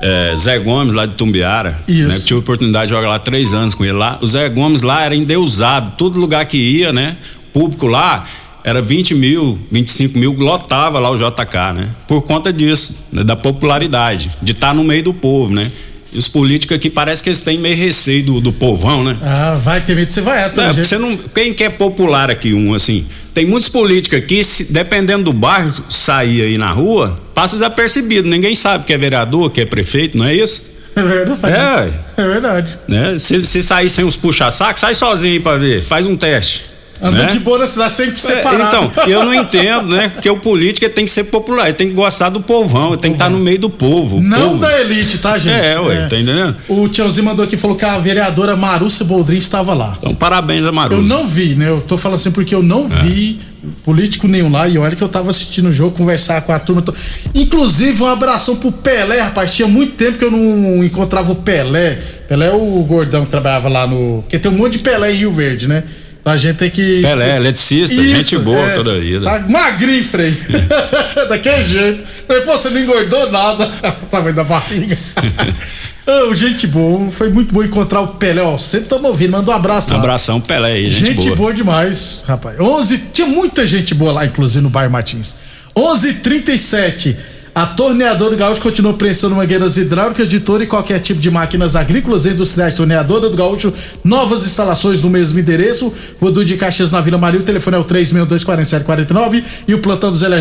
é, 0.02 0.34
Zé 0.36 0.58
Gomes 0.58 0.92
lá 0.92 1.06
de 1.06 1.14
Tumbiara. 1.14 1.80
Isso. 1.86 2.08
Né? 2.08 2.14
Eu 2.16 2.20
tive 2.20 2.34
a 2.34 2.38
oportunidade 2.38 2.86
de 2.88 2.94
jogar 2.94 3.08
lá 3.08 3.18
três 3.20 3.54
anos 3.54 3.74
com 3.74 3.84
ele 3.84 3.94
lá. 3.94 4.18
O 4.20 4.26
Zé 4.26 4.48
Gomes 4.48 4.82
lá 4.82 5.04
era 5.04 5.14
endeusado. 5.14 5.92
Todo 5.96 6.18
lugar 6.18 6.44
que 6.46 6.58
ia, 6.58 6.92
né? 6.92 7.16
Público 7.52 7.86
lá. 7.86 8.24
Era 8.64 8.80
20 8.80 9.14
mil, 9.14 9.58
25 9.72 10.18
mil, 10.18 10.32
lotava 10.38 10.98
lá 11.00 11.10
o 11.10 11.16
JK, 11.16 11.72
né? 11.74 11.88
Por 12.06 12.22
conta 12.22 12.52
disso, 12.52 12.96
né? 13.12 13.24
da 13.24 13.34
popularidade, 13.34 14.30
de 14.40 14.52
estar 14.52 14.72
no 14.72 14.84
meio 14.84 15.02
do 15.02 15.14
povo, 15.14 15.52
né? 15.52 15.68
E 16.12 16.18
os 16.18 16.28
políticos 16.28 16.76
aqui 16.76 16.90
parece 16.90 17.22
que 17.22 17.28
eles 17.30 17.40
têm 17.40 17.58
meio 17.58 17.76
receio 17.76 18.22
do, 18.22 18.40
do 18.40 18.52
povão, 18.52 19.02
né? 19.02 19.16
Ah, 19.22 19.54
vai 19.54 19.80
ter 19.80 19.96
medo 19.96 20.12
você 20.12 20.20
vai, 20.20 20.44
É, 20.44 20.50
jeito. 20.72 20.86
você 20.86 20.98
não, 20.98 21.16
quem 21.16 21.54
que 21.54 21.64
é 21.64 21.70
popular 21.70 22.30
aqui, 22.30 22.52
um 22.52 22.74
assim? 22.74 23.06
Tem 23.32 23.46
muitos 23.46 23.70
políticos 23.70 24.18
aqui, 24.18 24.44
se, 24.44 24.64
dependendo 24.64 25.24
do 25.24 25.32
bairro, 25.32 25.72
sair 25.88 26.42
aí 26.42 26.58
na 26.58 26.70
rua, 26.70 27.18
passa 27.34 27.56
desapercebido. 27.56 28.28
Ninguém 28.28 28.54
sabe 28.54 28.84
que 28.84 28.92
é 28.92 28.98
vereador, 28.98 29.50
que 29.50 29.62
é 29.62 29.64
prefeito, 29.64 30.18
não 30.18 30.26
é 30.26 30.34
isso? 30.34 30.70
É 30.94 31.02
verdade. 31.02 31.40
É. 31.46 32.22
É 32.22 32.26
verdade. 32.26 32.78
Né? 32.86 33.18
Se, 33.18 33.40
se 33.46 33.62
sair 33.62 33.88
sem 33.88 34.04
uns 34.04 34.14
puxa-saco, 34.16 34.78
sai 34.78 34.94
sozinho 34.94 35.32
aí 35.32 35.40
pra 35.40 35.56
ver. 35.56 35.80
Faz 35.82 36.06
um 36.06 36.14
teste. 36.14 36.64
Andando 37.02 37.22
né? 37.24 37.26
de 37.32 37.40
boa 37.40 37.58
na 37.58 37.66
cidade, 37.66 37.92
sempre 37.92 38.20
separado. 38.20 38.62
Então, 38.92 39.08
eu 39.08 39.24
não 39.24 39.34
entendo, 39.34 39.88
né? 39.88 40.08
Porque 40.08 40.30
o 40.30 40.36
político 40.36 40.88
tem 40.88 41.04
que 41.04 41.10
ser 41.10 41.24
popular, 41.24 41.64
ele 41.66 41.74
tem 41.74 41.88
que 41.88 41.94
gostar 41.94 42.28
do 42.30 42.40
povão, 42.40 42.90
ele 42.90 42.98
tem 42.98 43.10
que 43.10 43.16
estar 43.16 43.28
no 43.28 43.38
meio 43.40 43.58
do 43.58 43.68
povo. 43.68 44.20
Não 44.20 44.50
povo. 44.50 44.60
da 44.60 44.80
elite, 44.80 45.18
tá, 45.18 45.36
gente? 45.36 45.54
É, 45.60 45.80
ué, 45.80 45.96
tá 46.06 46.16
entendendo? 46.16 46.56
O 46.68 46.88
Tiãozinho 46.88 47.26
mandou 47.26 47.44
aqui 47.44 47.56
falou 47.56 47.76
que 47.76 47.84
a 47.84 47.98
vereadora 47.98 48.54
Marúcia 48.56 49.04
Boldrin 49.04 49.38
estava 49.38 49.74
lá. 49.74 49.96
Então, 49.98 50.14
parabéns 50.14 50.64
a 50.64 50.70
Maruza. 50.70 51.00
Eu 51.02 51.04
não 51.18 51.26
vi, 51.26 51.54
né? 51.56 51.68
Eu 51.68 51.80
tô 51.80 51.98
falando 51.98 52.14
assim 52.16 52.30
porque 52.30 52.54
eu 52.54 52.62
não 52.62 52.86
vi 52.86 53.40
político 53.84 54.26
nenhum 54.26 54.50
lá 54.50 54.68
e 54.68 54.76
olha 54.78 54.94
que 54.96 55.02
eu 55.02 55.08
tava 55.08 55.30
assistindo 55.30 55.68
o 55.68 55.72
jogo, 55.72 55.96
conversar 55.96 56.40
com 56.42 56.52
a 56.52 56.58
turma. 56.58 56.82
to- 56.82 56.94
Inclusive, 57.34 58.02
um 58.02 58.06
abração 58.06 58.56
pro 58.56 58.70
Pelé, 58.72 59.20
rapaz. 59.20 59.52
Tinha 59.54 59.68
muito 59.68 59.94
tempo 59.94 60.18
que 60.18 60.24
eu 60.24 60.30
não 60.30 60.84
encontrava 60.84 61.32
o 61.32 61.36
Pelé. 61.36 61.98
Pelé 62.28 62.46
é 62.48 62.52
o 62.52 62.82
gordão 62.84 63.24
que 63.24 63.30
trabalhava 63.30 63.68
lá 63.68 63.86
no. 63.86 64.22
Porque 64.22 64.38
tem 64.38 64.50
um 64.50 64.54
monte 64.56 64.74
de 64.74 64.78
Pelé 64.80 65.12
em 65.12 65.16
Rio 65.16 65.32
Verde, 65.32 65.68
né? 65.68 65.84
A 66.24 66.36
gente 66.36 66.56
tem 66.56 66.70
que. 66.70 67.02
Pelé, 67.02 67.36
eletricista, 67.36 67.96
gente 67.96 68.38
boa 68.38 68.70
toda 68.70 68.92
a 68.92 68.98
vida. 68.98 69.24
Tá 69.24 69.40
magrinho, 69.40 70.04
Frei. 70.04 70.32
Daquele 71.28 71.66
jeito. 71.66 72.04
Falei, 72.04 72.42
pô, 72.42 72.52
você 72.56 72.70
não 72.70 72.80
engordou 72.80 73.30
nada. 73.30 73.66
Tamanho 74.10 74.34
da 74.34 74.44
barriga. 74.44 74.96
Ô, 76.28 76.34
gente 76.34 76.66
boa, 76.66 77.10
foi 77.12 77.28
muito 77.28 77.54
bom 77.54 77.62
encontrar 77.62 78.00
o 78.00 78.08
Pelé. 78.08 78.42
Ó, 78.42 78.56
você 78.58 78.80
tá 78.80 78.98
me 78.98 79.06
ouvindo, 79.06 79.30
manda 79.30 79.50
um 79.50 79.54
abraço 79.54 79.92
Um 79.94 79.96
abração, 79.96 80.40
Pelé 80.40 80.72
aí, 80.72 80.90
gente, 80.90 81.22
Gente, 81.22 81.36
boa. 81.36 81.52
demais, 81.54 82.22
rapaz. 82.26 82.58
11, 82.58 82.98
tinha 83.12 83.26
muita 83.26 83.64
gente 83.66 83.94
boa 83.94 84.12
lá, 84.12 84.24
inclusive 84.26 84.62
no 84.62 84.70
bairro 84.70 84.90
Martins. 84.92 85.34
11:37. 85.76 87.16
A 87.54 87.66
torneadora 87.66 88.30
do 88.30 88.36
Gaúcho 88.36 88.62
continua 88.62 88.94
prestando 88.94 89.36
mangueiras 89.36 89.76
hidráulicas 89.76 90.26
de 90.26 90.40
todo 90.40 90.64
e 90.64 90.66
qualquer 90.66 90.98
tipo 91.00 91.20
de 91.20 91.30
máquinas 91.30 91.76
agrícolas 91.76 92.24
e 92.24 92.30
industriais. 92.30 92.74
Torneadora 92.74 93.28
do 93.28 93.36
Gaúcho, 93.36 93.70
novas 94.02 94.46
instalações 94.46 95.02
no 95.02 95.10
mesmo 95.10 95.38
endereço. 95.38 95.92
Rodu 96.18 96.46
de 96.46 96.56
Caxias 96.56 96.90
na 96.90 97.02
Vila 97.02 97.18
Maria. 97.18 97.40
O 97.40 97.42
telefone 97.42 97.76
é 97.76 97.80
o 97.80 97.84
3624749 97.84 99.44
e 99.68 99.74
o 99.74 99.80
plantão 99.80 100.10
do 100.10 100.16
Zé 100.16 100.28
é 100.28 100.40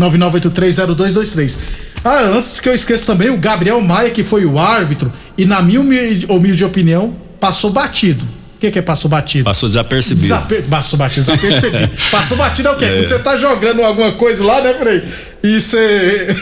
999830223. 0.00 1.58
Ah, 2.04 2.32
antes 2.34 2.58
que 2.58 2.68
eu 2.68 2.74
esqueça 2.74 3.06
também, 3.06 3.30
o 3.30 3.36
Gabriel 3.36 3.80
Maia, 3.80 4.10
que 4.10 4.24
foi 4.24 4.44
o 4.44 4.58
árbitro, 4.58 5.12
e 5.38 5.44
na 5.44 5.62
minha 5.62 5.80
humilde, 5.80 6.26
humilde 6.28 6.64
opinião, 6.64 7.14
passou 7.38 7.70
batido. 7.70 8.41
O 8.62 8.64
que, 8.64 8.70
que 8.70 8.78
é 8.78 8.82
passou 8.82 9.10
batido? 9.10 9.44
Passou 9.44 9.68
desapercebido. 9.68 10.22
Desaper... 10.22 10.62
Passou 10.70 10.96
batido, 10.96 11.26
desapercebido. 11.26 11.90
Passou 12.12 12.36
batido 12.36 12.68
é 12.68 12.70
o 12.70 12.76
quê? 12.76 12.86
Quando 12.86 13.08
você 13.08 13.18
tá 13.18 13.36
jogando 13.36 13.82
alguma 13.82 14.12
coisa 14.12 14.44
lá, 14.44 14.60
né, 14.60 14.72
Frei? 14.74 15.02
E 15.42 15.60
você. 15.60 16.36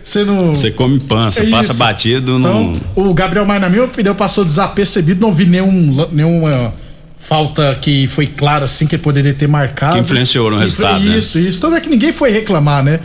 Você 0.00 0.22
não. 0.22 0.54
Você 0.54 0.70
come 0.70 1.00
pança, 1.00 1.42
É 1.42 1.50
passa 1.50 1.74
batido, 1.74 2.38
não. 2.38 2.70
Então, 2.70 3.04
o 3.04 3.12
Gabriel 3.12 3.44
Maia, 3.44 3.58
na 3.58 3.68
minha 3.68 3.82
opinião, 3.82 4.14
passou 4.14 4.44
desapercebido, 4.44 5.20
não 5.20 5.34
vi 5.34 5.44
nenhum, 5.44 6.06
nenhuma 6.12 6.72
falta 7.18 7.76
que 7.80 8.06
foi 8.06 8.28
clara 8.28 8.66
assim 8.66 8.86
que 8.86 8.94
ele 8.94 9.02
poderia 9.02 9.34
ter 9.34 9.48
marcado. 9.48 9.94
Que 9.94 10.00
influenciou 10.02 10.52
no 10.52 10.56
E 10.56 10.58
foi 10.58 10.66
resultado, 10.66 11.04
né? 11.04 11.18
Isso, 11.18 11.36
isso. 11.40 11.58
Então 11.58 11.76
é 11.76 11.80
que 11.80 11.88
ninguém 11.88 12.12
foi 12.12 12.30
reclamar, 12.30 12.84
né? 12.84 13.00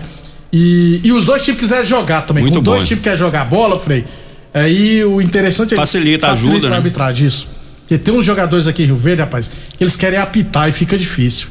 E, 0.54 1.02
e 1.04 1.12
os 1.12 1.26
dois 1.26 1.42
times 1.42 1.60
quiseram 1.60 1.84
jogar 1.84 2.22
também. 2.22 2.44
Muito 2.44 2.60
Com 2.60 2.64
dois 2.64 2.82
bom. 2.82 2.86
times 2.86 3.04
querem 3.04 3.18
jogar 3.18 3.46
bola, 3.46 3.80
Frei. 3.80 4.06
Aí 4.54 5.04
o 5.04 5.20
interessante 5.20 5.74
é 5.74 5.78
Facilita, 5.78 6.32
ajuda, 6.32 6.68
a 6.68 6.70
né? 6.70 6.76
arbitragem, 6.76 7.26
isso. 7.26 7.55
Porque 7.88 7.98
tem 7.98 8.14
uns 8.14 8.26
jogadores 8.26 8.66
aqui 8.68 8.84
em 8.84 8.88
Rio 8.88 8.96
Verde, 8.96 9.22
rapaz, 9.22 9.50
eles 9.80 9.96
querem 9.96 10.18
apitar 10.20 10.68
e 10.68 10.72
fica 10.72 10.98
difícil. 10.98 11.48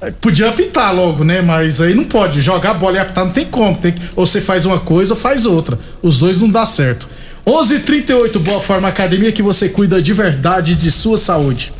É, 0.00 0.10
Podia 0.10 0.48
apitar 0.48 0.94
logo, 0.94 1.22
né? 1.24 1.40
Mas 1.42 1.80
aí 1.80 1.94
não 1.94 2.04
pode. 2.04 2.40
Jogar 2.40 2.74
bola 2.74 2.96
e 2.96 3.00
apitar 3.00 3.24
não 3.24 3.32
tem 3.32 3.46
como. 3.46 3.76
Tem 3.76 3.92
que- 3.92 4.00
ou 4.16 4.26
você 4.26 4.40
faz 4.40 4.64
uma 4.66 4.78
coisa 4.80 5.14
ou 5.14 5.20
faz 5.20 5.44
outra. 5.46 5.78
Os 6.02 6.18
dois 6.18 6.40
não 6.40 6.48
dá 6.48 6.64
certo. 6.66 7.06
11:38 7.44 8.38
Boa 8.40 8.60
Forma 8.60 8.88
Academia 8.88 9.30
que 9.32 9.42
você 9.42 9.68
cuida 9.68 10.00
de 10.02 10.12
verdade 10.12 10.74
de 10.74 10.90
sua 10.90 11.16
saúde. 11.16 11.72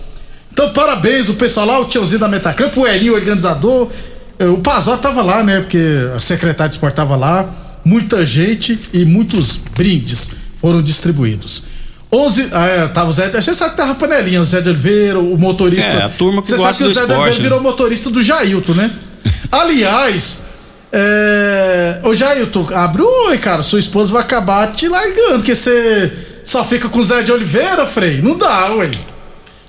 Então, 0.53 0.73
parabéns 0.73 1.29
o 1.29 1.35
pessoal 1.35 1.67
lá, 1.67 1.79
o 1.81 1.85
tiozinho 1.85 2.21
da 2.21 2.29
Metacampo, 2.29 2.81
o 2.83 2.87
Elinho, 2.87 3.15
organizador. 3.15 3.89
eh, 4.39 4.47
O 4.47 4.59
Pazó 4.59 4.97
tava 4.97 5.23
lá, 5.23 5.43
né? 5.43 5.61
Porque 5.61 5.79
a 6.15 6.21
secretária 6.21 6.69
de 6.71 6.77
esporte 6.77 6.95
tava 6.95 7.17
lá. 7.17 7.47
Muita 7.85 8.25
gente 8.25 8.79
e 8.93 9.05
muitos 9.05 9.59
brindes 9.77 10.31
foram 10.61 10.81
distribuídos. 10.83 11.65
11. 12.11 12.49
Ah, 12.53 12.67
é, 12.67 12.89
tava 12.89 13.11
o 13.11 13.13
Zé. 13.13 13.29
Você 13.29 13.55
sabe 13.55 13.73
que 13.73 13.77
tava 13.77 13.93
a 13.93 13.95
panelinha, 13.95 14.41
o 14.41 14.45
Zé 14.45 14.61
de 14.61 14.69
Oliveira, 14.69 15.19
o 15.19 15.37
motorista. 15.37 15.91
É, 15.91 16.03
a 16.03 16.09
turma 16.09 16.43
que 16.43 16.49
Você 16.49 16.57
gosta 16.57 16.73
sabe 16.73 16.85
que 16.85 16.91
o 16.91 16.95
Zé 16.95 17.01
de 17.01 17.07
esporte, 17.07 17.21
Oliveira 17.21 17.43
né? 17.43 17.43
virou 17.43 17.61
motorista 17.61 18.11
do 18.11 18.23
Jailton, 18.23 18.73
né? 18.75 18.91
Aliás. 19.51 20.45
É... 20.93 22.01
Ô 22.05 22.15
Jailton, 22.15 22.69
abre 22.73 23.03
o 23.03 23.29
oi, 23.29 23.39
cara. 23.39 23.63
Sua 23.63 23.79
esposa 23.79 24.13
vai 24.13 24.23
acabar 24.23 24.73
te 24.73 24.89
largando, 24.89 25.39
porque 25.39 25.55
você 25.55 26.13
só 26.45 26.65
fica 26.65 26.89
com 26.89 27.01
o 27.01 27.03
Zé 27.03 27.23
de 27.23 27.33
Oliveira, 27.33 27.85
Frei. 27.87 28.23
Não 28.23 28.39
dá, 28.39 28.71
ué. 28.75 28.89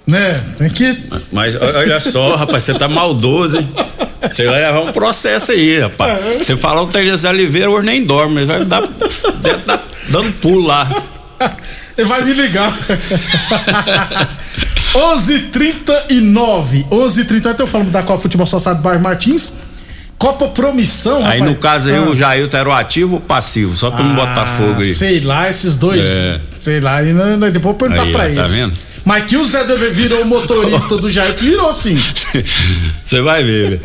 Né? 0.05 0.31
Tem 0.57 0.69
que. 0.69 0.95
Mas 1.33 1.55
olha 1.55 1.99
só, 1.99 2.35
rapaz, 2.35 2.63
você 2.63 2.73
tá 2.75 2.87
maldoso, 2.87 3.57
hein? 3.57 3.69
Você 4.31 4.45
vai 4.45 4.61
levar 4.61 4.81
um 4.81 4.91
processo 4.91 5.51
aí, 5.51 5.79
rapaz. 5.79 6.37
Você 6.37 6.55
falar 6.55 6.83
o 6.83 6.89
Zé 7.17 7.29
Oliveira, 7.29 7.69
hoje 7.69 7.85
nem 7.85 8.05
dorme, 8.05 8.35
mas 8.35 8.47
vai 8.47 8.63
dar, 8.63 8.87
deve 9.41 9.61
tá 9.63 9.81
dando 10.09 10.31
pulo 10.33 10.65
lá. 10.65 10.87
Ele 11.97 12.07
vai 12.07 12.23
me 12.23 12.33
ligar. 12.33 12.73
11:39. 14.93 16.85
11:39. 16.89 17.59
Eu 17.59 17.67
falando 17.67 17.91
da 17.91 18.01
Copa 18.03 18.21
Futebol 18.21 18.45
Society 18.47 18.77
do 18.77 18.83
Bairro 18.83 19.01
Martins. 19.01 19.53
Copa 20.17 20.47
Promissão, 20.47 21.17
Aí 21.17 21.39
rapaz. 21.39 21.43
no 21.43 21.55
caso 21.57 21.89
aí, 21.89 21.95
Ah. 21.95 22.01
o 22.01 22.15
Jailton 22.15 22.57
era 22.57 22.67
o 22.69 22.71
ativo 22.73 23.15
ou 23.15 23.21
passivo? 23.21 23.75
Só 23.75 23.91
pra 23.91 24.03
não 24.03 24.15
botar 24.15 24.47
fogo 24.47 24.81
aí. 24.81 24.91
Sei 24.91 25.19
lá, 25.19 25.47
esses 25.47 25.77
dois. 25.77 26.03
É. 26.03 26.39
Sei 26.59 26.79
lá, 26.79 27.03
e 27.03 27.13
depois 27.13 27.53
eu 27.53 27.61
vou 27.61 27.73
perguntar 27.75 28.01
Aí, 28.01 28.11
pra 28.11 28.23
ó, 28.23 28.25
eles. 28.25 28.37
tá 28.37 28.47
vendo? 28.47 28.73
Mas 29.07 29.23
que 29.25 29.37
o 29.37 29.45
Zé 29.45 29.63
Deve 29.63 29.89
virou 29.91 30.21
o 30.21 30.25
motorista 30.25 30.97
do 30.97 31.09
Jair, 31.09 31.33
virou 31.37 31.73
sim. 31.73 31.97
Você 33.03 33.21
vai 33.21 33.41
ver. 33.41 33.79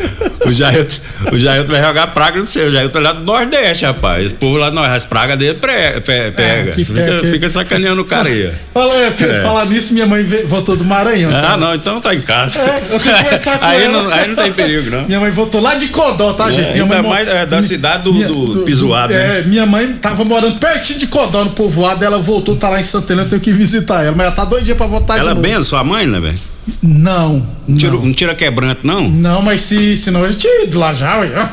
O 0.45 0.53
Jair, 0.53 0.85
o 1.33 1.39
Jair 1.39 1.65
vai 1.65 1.81
jogar 1.81 2.09
praga 2.09 2.41
no 2.41 2.45
seu. 2.47 2.67
O 2.67 2.71
Jair 2.73 2.89
tá 2.91 2.99
lá 2.99 3.13
do 3.13 3.23
Nordeste, 3.23 3.85
rapaz. 3.85 4.27
Esse 4.27 4.35
povo 4.35 4.57
lá 4.57 4.69
do 4.69 4.75
Nordeste, 4.75 4.97
as 4.97 5.05
pragas 5.05 5.39
dele 5.39 5.55
pre, 5.55 6.01
pe, 6.01 6.31
pega. 6.33 6.73
que 6.73 6.85
fica, 6.85 7.01
pega. 7.01 7.27
fica 7.29 7.49
sacaneando 7.49 8.03
o 8.03 8.05
cara 8.05 8.29
aí. 8.29 8.51
Fala, 8.75 8.95
é, 8.97 9.07
É. 9.07 9.43
falar 9.43 9.65
nisso, 9.67 9.95
minha 9.95 10.07
mãe 10.07 10.25
voltou 10.45 10.77
do 10.77 10.85
Maranhão. 10.85 11.31
Ah, 11.33 11.41
tá? 11.41 11.57
não, 11.57 11.75
então 11.75 12.01
tá 12.01 12.13
em 12.15 12.21
casa. 12.21 12.59
É, 12.59 12.75
eu 12.95 12.99
tenho 12.99 13.15
que 13.17 13.23
conversar 13.25 13.59
com 13.61 13.65
aí, 13.65 13.85
ela. 13.85 14.03
não, 14.03 14.13
aí 14.13 14.27
não 14.29 14.35
tem 14.35 14.53
perigo, 14.53 14.91
não. 14.91 15.05
Minha 15.07 15.21
mãe 15.21 15.31
voltou 15.31 15.61
lá 15.61 15.77
de 15.77 15.87
Codó, 15.89 16.33
tá, 16.33 16.51
gente? 16.51 16.69
É, 16.71 16.73
Minha 16.73 16.87
mãe 16.87 17.03
mais 17.03 17.29
é, 17.29 17.47
da 17.47 17.63
cidade 17.63 18.03
do- 18.03 18.13
minha- 18.13 18.27
do 18.27 18.63
Pisoado, 18.65 19.13
né? 19.13 19.39
É, 19.39 19.43
minha 19.43 19.65
mãe 19.67 19.93
tava 19.95 20.25
morando 20.25 20.59
pertinho 20.59 20.99
de 20.99 21.07
Codó, 21.07 21.45
no 21.45 21.51
povoado, 21.51 22.05
ela 22.05 22.19
voltou, 22.19 22.57
tá 22.57 22.69
lá 22.69 22.81
em 22.81 22.85
Santa 22.85 23.13
Helena, 23.13 23.27
eu 23.27 23.31
tenho 23.31 23.41
que 23.43 23.53
visitar 23.53 24.03
ela, 24.05 24.17
mas 24.17 24.27
ela 24.27 24.35
tá 24.35 24.45
doidinha 24.45 24.75
pra 24.75 24.87
voltar 25.17 25.31
Ela 25.33 25.35
de 25.41 25.49
novo. 25.53 25.65
sua 25.65 25.85
mãe, 25.85 26.07
né, 26.07 26.21
velho? 26.21 26.35
Não, 26.83 27.47
Não 27.67 27.77
tira, 27.77 27.93
não. 27.93 28.13
tira 28.13 28.35
quebranto, 28.35 28.87
não? 28.87 29.09
Não, 29.09 29.43
mas 29.43 29.63
se, 29.63 29.97
se 29.97 30.11
não, 30.11 30.25
eu 30.25 30.35
tinha 30.35 30.65
ido 30.65 30.79
lá 30.79 30.93
já, 30.95 31.19
ué. 31.19 31.49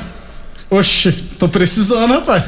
Oxe, 0.72 1.12
tô 1.40 1.50
precisando, 1.50 2.12
rapaz. 2.14 2.44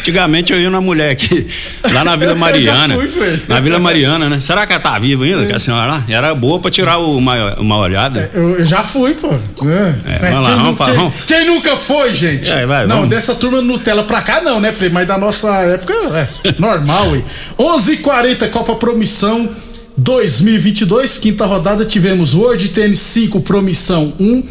Antigamente 0.00 0.52
eu 0.52 0.58
ia 0.58 0.68
na 0.68 0.80
mulher 0.80 1.10
aqui, 1.10 1.46
lá 1.92 2.02
na 2.02 2.16
Vila 2.16 2.34
Mariana. 2.34 2.94
Eu 2.98 3.02
já 3.02 3.08
fui, 3.08 3.42
na 3.46 3.60
Vila 3.60 3.78
Mariana, 3.78 4.28
né? 4.28 4.40
Será 4.40 4.66
que 4.66 4.72
ela 4.72 4.82
tá 4.82 4.98
viva 4.98 5.24
ainda, 5.24 5.46
que 5.46 5.52
a 5.52 5.58
senhora 5.60 5.86
lá? 5.86 6.02
Era 6.08 6.34
boa 6.34 6.58
pra 6.58 6.72
tirar 6.72 6.98
o- 6.98 7.16
uma, 7.16 7.54
uma 7.60 7.76
olhada. 7.78 8.30
Eu, 8.34 8.56
eu 8.56 8.62
já 8.64 8.82
fui, 8.82 9.14
pô. 9.14 9.28
É, 9.28 9.38
vamos 9.38 10.40
lá, 10.42 10.48
quem, 10.48 10.56
vamos 10.56 10.62
nu- 10.70 10.76
falar, 10.76 10.90
quem- 10.90 10.98
vamos. 10.98 11.14
quem 11.24 11.46
nunca 11.46 11.76
foi, 11.76 12.12
gente? 12.12 12.50
É, 12.50 12.66
vai, 12.66 12.84
não, 12.86 12.96
vamos. 12.96 13.10
dessa 13.10 13.34
turma 13.36 13.62
Nutella 13.62 14.02
pra 14.02 14.20
cá 14.20 14.40
não, 14.40 14.58
né, 14.58 14.72
Frei? 14.72 14.90
Mas 14.90 15.06
da 15.06 15.16
nossa 15.16 15.48
época 15.62 15.94
é 16.42 16.54
normal, 16.58 17.10
ué. 17.12 17.22
11h40, 17.56 18.50
Copa 18.50 18.74
Promissão 18.74 19.48
2022, 19.96 21.18
quinta 21.18 21.46
rodada, 21.46 21.84
tivemos 21.84 22.34
World 22.34 22.68
Tennis 22.70 22.98
5, 22.98 23.40
Promissão 23.40 24.12
1, 24.18 24.42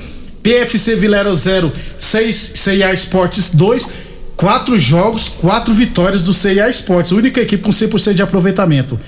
PFC 0.42 0.96
Vilera 0.96 1.34
0, 1.34 1.72
6, 1.98 2.54
CIA 2.56 2.94
Esportes 2.94 3.54
2, 3.54 3.90
quatro 4.38 4.78
jogos, 4.78 5.28
quatro 5.28 5.74
vitórias 5.74 6.24
do 6.24 6.34
CIA 6.34 6.70
Esportes, 6.70 7.12
única 7.12 7.42
equipe 7.42 7.64
com 7.64 7.72
100% 7.72 8.14
de 8.14 8.22
aproveitamento. 8.22 9.00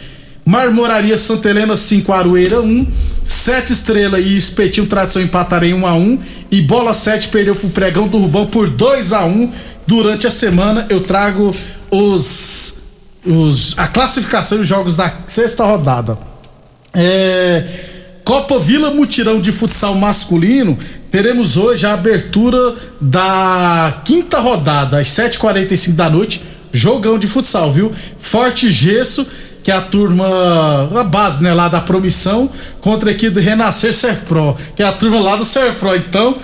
Marmoraria 0.46 1.18
Santa 1.18 1.50
Helena 1.50 1.76
5, 1.76 2.12
Aroeira 2.12 2.62
1, 2.62 2.88
Sete 3.28 3.74
Estrela 3.74 4.20
e 4.20 4.38
Espetinho 4.38 4.86
Tradição 4.86 5.22
empataram 5.22 5.66
em 5.66 5.74
1 5.74 5.88
a 5.88 5.96
1 5.96 6.20
e 6.52 6.62
Bola 6.62 6.94
7 6.94 7.30
perdeu 7.30 7.56
pro 7.56 7.70
Pregão 7.70 8.08
do 8.08 8.20
Rubão 8.20 8.46
por 8.46 8.70
2 8.70 9.14
a 9.14 9.26
1 9.26 9.52
Durante 9.88 10.26
a 10.26 10.32
semana 10.32 10.88
eu 10.90 11.00
trago 11.00 11.52
os, 11.92 12.85
os 13.26 13.78
a 13.78 13.88
classificação 13.88 14.60
e 14.60 14.62
os 14.62 14.68
jogos 14.68 14.98
da 14.98 15.12
sexta 15.28 15.64
rodada. 15.64 16.18
É, 16.94 17.64
Copa 18.24 18.58
Vila 18.60 18.92
Mutirão 18.92 19.40
de 19.40 19.52
Futsal 19.52 19.96
Masculino, 19.96 20.78
teremos 21.12 21.58
hoje 21.58 21.86
a 21.86 21.94
abertura 21.94 22.76
da 23.00 24.02
quinta 24.04 24.40
rodada, 24.40 25.00
às 25.00 25.10
7h45 25.10 25.92
da 25.94 26.10
noite. 26.10 26.44
Jogão 26.74 27.18
de 27.18 27.26
futsal, 27.26 27.72
viu? 27.72 27.90
Forte 28.20 28.70
Gesso, 28.70 29.26
que 29.64 29.72
é 29.72 29.74
a 29.74 29.80
turma, 29.80 30.28
a 30.94 31.04
base, 31.06 31.42
né, 31.42 31.54
lá 31.54 31.70
da 31.70 31.80
Promissão, 31.80 32.50
contra 32.82 33.10
a 33.10 33.14
equipe 33.14 33.32
do 33.32 33.40
Renascer 33.40 33.94
Serpro, 33.94 34.58
que 34.76 34.84
é 34.84 34.86
a 34.86 34.92
turma 34.92 35.22
lá 35.22 35.38
do 35.38 35.46
Serpro. 35.46 35.96
Então, 35.96 36.36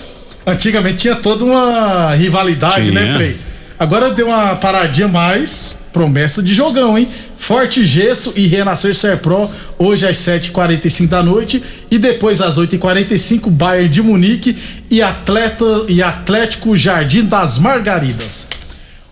antigamente 0.47 0.99
tinha 0.99 1.15
toda 1.15 1.43
uma 1.43 2.15
rivalidade, 2.15 2.89
Tinha. 2.89 3.01
né, 3.01 3.13
Frei? 3.13 3.37
Agora 3.77 4.11
deu 4.11 4.27
uma 4.27 4.55
paradinha 4.55 5.09
mais. 5.09 5.80
Promessa 5.91 6.41
de 6.41 6.53
jogão, 6.53 6.97
hein? 6.97 7.07
Forte 7.35 7.85
Gesso 7.85 8.33
e 8.35 8.47
Renascer 8.47 8.95
Serpro, 8.95 9.49
hoje 9.77 10.07
às 10.07 10.17
7h45 10.17 11.07
da 11.07 11.23
noite. 11.23 11.61
E 11.89 11.97
depois 11.97 12.41
às 12.41 12.57
8h45, 12.57 13.49
Bayern 13.49 13.89
de 13.89 14.01
Munique 14.01 14.57
e, 14.89 15.01
atleta, 15.01 15.65
e 15.87 16.01
Atlético 16.01 16.75
Jardim 16.75 17.25
das 17.25 17.57
Margaridas. 17.57 18.47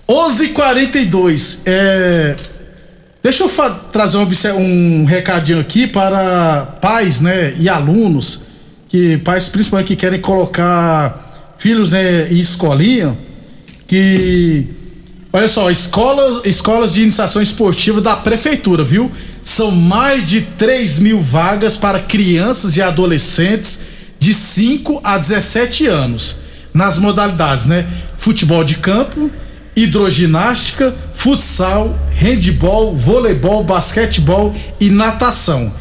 11:42 0.07 1.59
é. 1.65 2.35
Deixa 3.21 3.43
eu 3.43 3.49
trazer 3.91 4.17
um, 4.17 5.01
um 5.01 5.05
recadinho 5.05 5.59
aqui 5.59 5.85
para 5.85 6.77
pais, 6.81 7.19
né, 7.19 7.53
e 7.59 7.67
alunos, 7.67 8.43
que 8.87 9.17
pais 9.17 9.49
principalmente 9.49 9.87
que 9.87 9.95
querem 9.97 10.21
colocar 10.21 11.53
filhos, 11.57 11.91
né, 11.91 12.31
em 12.31 12.39
escolinha, 12.39 13.17
que 13.85 14.65
olha 15.31 15.47
só, 15.47 15.69
escolas, 15.69 16.41
escolas 16.45 16.93
de 16.93 17.01
iniciação 17.01 17.41
esportiva 17.41 18.01
da 18.01 18.15
prefeitura, 18.15 18.83
viu? 18.83 19.11
São 19.43 19.71
mais 19.71 20.27
de 20.27 20.41
3 20.41 20.99
mil 20.99 21.21
vagas 21.21 21.75
para 21.75 21.99
crianças 21.99 22.77
e 22.77 22.81
adolescentes 22.81 23.81
de 24.19 24.33
5 24.33 25.01
a 25.03 25.17
17 25.17 25.87
anos, 25.87 26.37
nas 26.73 26.97
modalidades, 26.97 27.65
né? 27.65 27.87
Futebol 28.17 28.63
de 28.63 28.75
campo, 28.75 29.31
hidroginástica, 29.75 30.93
futsal, 31.13 31.97
handball, 32.15 32.95
voleibol, 32.95 33.63
basquetebol 33.63 34.53
e 34.79 34.89
natação. 34.89 35.71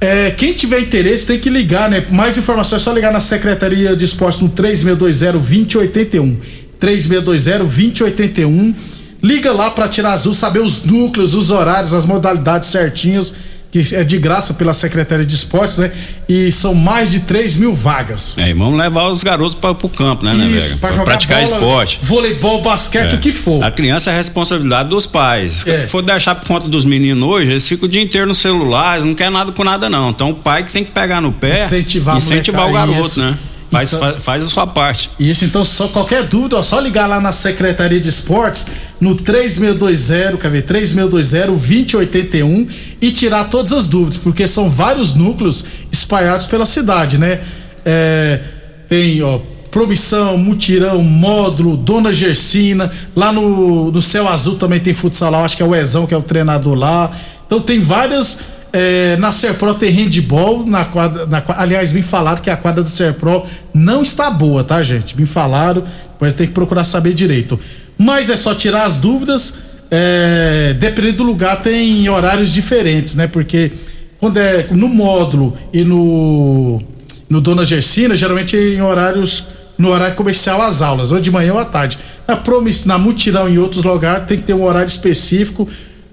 É, 0.00 0.32
quem 0.32 0.52
tiver 0.52 0.80
interesse 0.80 1.28
tem 1.28 1.38
que 1.38 1.48
ligar, 1.48 1.88
né? 1.88 2.04
Mais 2.10 2.36
informações 2.36 2.82
é 2.82 2.84
só 2.84 2.92
ligar 2.92 3.12
na 3.12 3.20
Secretaria 3.20 3.94
de 3.94 4.04
Esportes 4.04 4.40
no 4.40 4.48
3620-2081. 4.50 6.36
3620-2081. 6.82 8.74
Liga 9.22 9.52
lá 9.52 9.70
para 9.70 9.86
tirar 9.88 10.14
as 10.14 10.22
dúvidas, 10.22 10.38
saber 10.38 10.60
os 10.60 10.84
núcleos, 10.84 11.32
os 11.34 11.50
horários, 11.50 11.94
as 11.94 12.04
modalidades 12.04 12.68
certinhas, 12.68 13.32
que 13.70 13.80
é 13.94 14.02
de 14.02 14.18
graça 14.18 14.54
pela 14.54 14.74
Secretaria 14.74 15.24
de 15.24 15.32
Esportes, 15.34 15.78
né? 15.78 15.92
E 16.28 16.50
são 16.50 16.74
mais 16.74 17.12
de 17.12 17.20
3 17.20 17.56
mil 17.56 17.72
vagas. 17.72 18.34
É, 18.36 18.50
e 18.50 18.52
vamos 18.52 18.76
levar 18.78 19.08
os 19.08 19.22
garotos 19.22 19.54
para 19.54 19.74
pro 19.74 19.88
campo, 19.88 20.24
né, 20.24 20.34
né, 20.34 20.44
Isso, 20.46 20.66
velho? 20.66 20.78
pra 20.78 20.92
Pra 20.92 21.04
praticar 21.04 21.40
bola, 21.40 21.54
esporte. 21.56 22.00
voleibol, 22.02 22.60
basquete, 22.62 23.12
É. 23.12 23.14
o 23.14 23.18
que 23.20 23.32
for. 23.32 23.62
A 23.62 23.70
criança 23.70 24.10
é 24.10 24.16
responsabilidade 24.16 24.88
dos 24.88 25.06
pais. 25.06 25.64
É. 25.68 25.76
Se 25.78 25.86
for 25.86 26.02
deixar 26.02 26.34
por 26.34 26.48
conta 26.48 26.68
dos 26.68 26.84
meninos 26.84 27.22
hoje, 27.26 27.50
eles 27.52 27.66
ficam 27.66 27.86
o 27.86 27.90
dia 27.90 28.02
inteiro 28.02 28.26
no 28.26 28.34
celular, 28.34 28.94
eles 28.94 29.04
não 29.04 29.14
querem 29.14 29.32
nada 29.32 29.52
com 29.52 29.62
nada, 29.62 29.88
não. 29.88 30.10
Então 30.10 30.30
o 30.30 30.34
pai 30.34 30.64
que 30.64 30.72
tem 30.72 30.84
que 30.84 30.90
pegar 30.90 31.20
no 31.22 31.30
pé 31.32 31.54
Incentivar 31.54 32.14
a 32.16 32.18
incentivar 32.18 32.68
o 32.68 32.72
garoto, 32.72 33.00
isso. 33.06 33.20
né? 33.20 33.38
Faz, 33.72 33.92
Então- 33.94 34.00
faz, 34.12 34.22
faz 34.22 34.42
a 34.44 34.48
sua 34.50 34.66
parte. 34.66 35.10
Isso, 35.18 35.46
então, 35.46 35.64
só 35.64 35.88
qualquer 35.88 36.24
dúvida, 36.24 36.58
ó, 36.58 36.62
só 36.62 36.78
ligar 36.78 37.06
lá 37.08 37.18
na 37.20 37.32
Secretaria 37.32 37.98
de 37.98 38.08
Esportes 38.10 38.66
no 39.00 39.14
3620, 39.16 40.36
quer 40.38 40.50
ver, 40.50 40.62
3620-2081 40.62 42.68
e 43.00 43.10
tirar 43.10 43.44
todas 43.48 43.72
as 43.72 43.86
dúvidas, 43.86 44.18
porque 44.18 44.46
são 44.46 44.70
vários 44.70 45.14
núcleos 45.14 45.64
espalhados 45.90 46.46
pela 46.46 46.66
cidade, 46.66 47.18
né? 47.18 47.40
É, 47.84 48.40
tem, 48.88 49.22
ó, 49.22 49.40
Promissão, 49.70 50.36
Mutirão, 50.36 51.02
Módulo, 51.02 51.76
Dona 51.76 52.12
Gersina, 52.12 52.92
lá 53.16 53.32
no, 53.32 53.90
no 53.90 54.02
Céu 54.02 54.28
Azul 54.28 54.56
também 54.56 54.80
tem 54.80 54.92
futsal 54.92 55.30
lá, 55.30 55.44
acho 55.44 55.56
que 55.56 55.62
é 55.62 55.66
o 55.66 55.74
Ezão 55.74 56.06
que 56.06 56.12
é 56.12 56.16
o 56.16 56.22
treinador 56.22 56.74
lá. 56.74 57.10
Então 57.46 57.58
tem 57.58 57.80
várias. 57.80 58.38
É, 58.72 59.16
na 59.18 59.30
Serpro 59.32 59.74
tem 59.74 59.90
handball, 59.90 60.64
na 60.64 60.84
quadra, 60.84 61.26
na, 61.26 61.42
aliás, 61.56 61.92
me 61.92 62.02
falaram 62.02 62.42
que 62.42 62.48
a 62.48 62.56
quadra 62.56 62.82
do 62.82 62.88
Serpro 62.88 63.44
não 63.74 64.02
está 64.02 64.30
boa, 64.30 64.64
tá, 64.64 64.82
gente? 64.82 65.18
Me 65.18 65.26
falaram, 65.26 65.84
mas 66.18 66.32
tem 66.32 66.46
que 66.46 66.52
procurar 66.52 66.84
saber 66.84 67.12
direito. 67.12 67.58
Mas 67.98 68.30
é 68.30 68.36
só 68.36 68.54
tirar 68.54 68.84
as 68.84 68.96
dúvidas. 68.96 69.54
É, 69.90 70.74
dependendo 70.78 71.18
do 71.18 71.22
lugar, 71.24 71.60
tem 71.60 72.08
horários 72.08 72.50
diferentes, 72.50 73.14
né? 73.14 73.26
Porque 73.26 73.70
quando 74.18 74.38
é 74.38 74.68
no 74.70 74.88
módulo 74.88 75.56
e 75.72 75.84
no 75.84 76.82
no 77.28 77.40
Dona 77.40 77.64
Gersina, 77.64 78.14
geralmente 78.14 78.56
em 78.56 78.82
horários 78.82 79.44
no 79.78 79.88
horário 79.88 80.14
comercial 80.14 80.60
as 80.62 80.82
aulas, 80.82 81.10
ou 81.10 81.18
de 81.20 81.30
manhã 81.30 81.54
ou 81.54 81.58
à 81.58 81.64
tarde. 81.64 81.98
Na 82.28 82.36
Promis, 82.36 82.84
na 82.84 82.98
Mutirão 82.98 83.48
e 83.48 83.54
em 83.54 83.58
outros 83.58 83.84
lugares 83.84 84.26
tem 84.26 84.38
que 84.38 84.44
ter 84.44 84.54
um 84.54 84.62
horário 84.64 84.86
específico, 84.86 85.68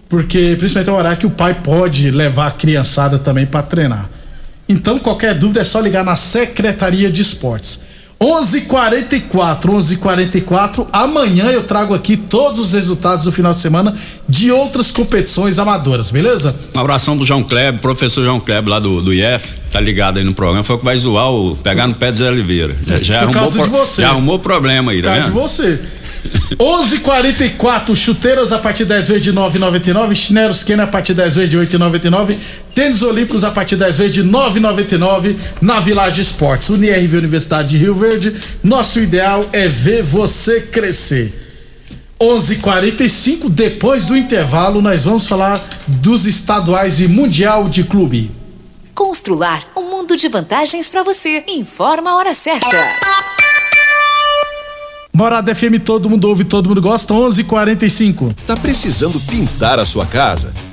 porque 0.09 0.55
principalmente 0.57 0.89
é 0.89 0.91
um 0.91 0.97
horário 0.97 1.17
que 1.19 1.25
o 1.27 1.29
pai 1.29 1.53
pode 1.53 2.09
levar 2.11 2.47
a 2.47 2.51
criançada 2.51 3.17
também 3.19 3.45
para 3.45 3.61
treinar. 3.63 4.09
Então, 4.67 4.99
qualquer 4.99 5.35
dúvida 5.35 5.61
é 5.61 5.63
só 5.63 5.79
ligar 5.79 6.03
na 6.03 6.15
Secretaria 6.15 7.09
de 7.11 7.21
Esportes. 7.21 7.87
11:44, 8.21 9.71
11:44. 9.71 10.85
Amanhã 10.91 11.45
eu 11.51 11.63
trago 11.63 11.93
aqui 11.93 12.17
todos 12.17 12.59
os 12.59 12.73
resultados 12.73 13.23
do 13.25 13.31
final 13.31 13.53
de 13.53 13.59
semana 13.59 13.95
de 14.27 14.51
outras 14.51 14.91
competições 14.91 15.57
amadoras, 15.57 16.11
beleza? 16.11 16.53
Um 16.75 16.79
abração 16.79 17.15
pro 17.15 17.25
João 17.25 17.43
Kleber, 17.43 17.79
professor 17.79 18.23
João 18.23 18.39
Kleber 18.39 18.69
lá 18.69 18.79
do, 18.79 19.01
do 19.01 19.13
IF, 19.13 19.59
tá 19.71 19.79
ligado 19.79 20.17
aí 20.17 20.23
no 20.25 20.33
programa. 20.33 20.63
Foi 20.63 20.75
o 20.75 20.79
que 20.79 20.85
vai 20.85 20.97
zoar 20.97 21.31
o. 21.31 21.55
pegar 21.55 21.87
no 21.87 21.95
pé 21.95 22.11
do 22.11 22.17
Zé 22.17 22.27
Oliveira. 22.29 22.75
Já, 22.85 22.97
já 22.97 23.13
Por 23.19 23.23
arrumou, 23.23 23.33
causa 23.41 23.57
de 23.63 23.69
pro- 23.69 23.79
você. 23.79 24.01
já 24.01 24.09
arrumou 24.09 24.39
problema 24.39 24.91
aí, 24.91 25.01
tá 25.01 25.09
Cara 25.09 25.21
de 25.21 25.29
vendo? 25.29 25.39
você. 25.41 25.79
11:44 26.57 27.95
chuteiras 27.95 28.51
a 28.51 28.59
partir 28.59 28.85
10 28.85 29.07
vezes 29.07 29.23
de 29.23 29.33
9,99, 29.33 30.15
chinelos 30.15 30.63
Kenner 30.63 30.85
a 30.85 30.87
partir 30.87 31.13
10 31.13 31.35
vezes 31.35 31.49
de 31.49 31.57
8,99, 31.57 32.37
tênis 32.75 33.01
olímpicos 33.01 33.43
a 33.43 33.51
partir 33.51 33.75
10 33.75 33.97
vezes 33.97 34.13
de 34.13 34.23
9,99 34.23 35.35
na 35.61 35.79
Village 35.79 36.21
Esportes. 36.21 36.69
UniRV 36.69 37.17
Universidade 37.17 37.69
de 37.69 37.77
Rio 37.77 37.95
Verde, 37.95 38.35
nosso 38.63 38.99
ideal 38.99 39.47
é 39.53 39.67
ver 39.67 40.03
você 40.03 40.61
crescer. 40.61 41.47
11:45 42.19 43.49
depois 43.49 44.07
do 44.07 44.17
intervalo 44.17 44.81
nós 44.81 45.05
vamos 45.05 45.25
falar 45.25 45.57
dos 45.87 46.27
estaduais 46.27 46.99
e 46.99 47.07
mundial 47.07 47.69
de 47.69 47.85
clube. 47.85 48.31
Constrular 48.93 49.65
um 49.77 49.89
mundo 49.89 50.17
de 50.17 50.27
vantagens 50.27 50.89
para 50.89 51.03
você. 51.03 51.45
Informa 51.47 52.11
a 52.11 52.15
hora 52.17 52.33
certa. 52.33 52.67
Morada 55.19 55.53
FM, 55.53 55.79
todo 55.79 56.09
mundo 56.09 56.29
ouve, 56.29 56.45
todo 56.45 56.69
mundo 56.69 56.81
gosta, 56.81 57.13
11:45. 57.13 58.33
Tá 58.47 58.55
precisando 58.55 59.19
pintar 59.19 59.77
a 59.77 59.85
sua 59.85 60.05
casa? 60.05 60.53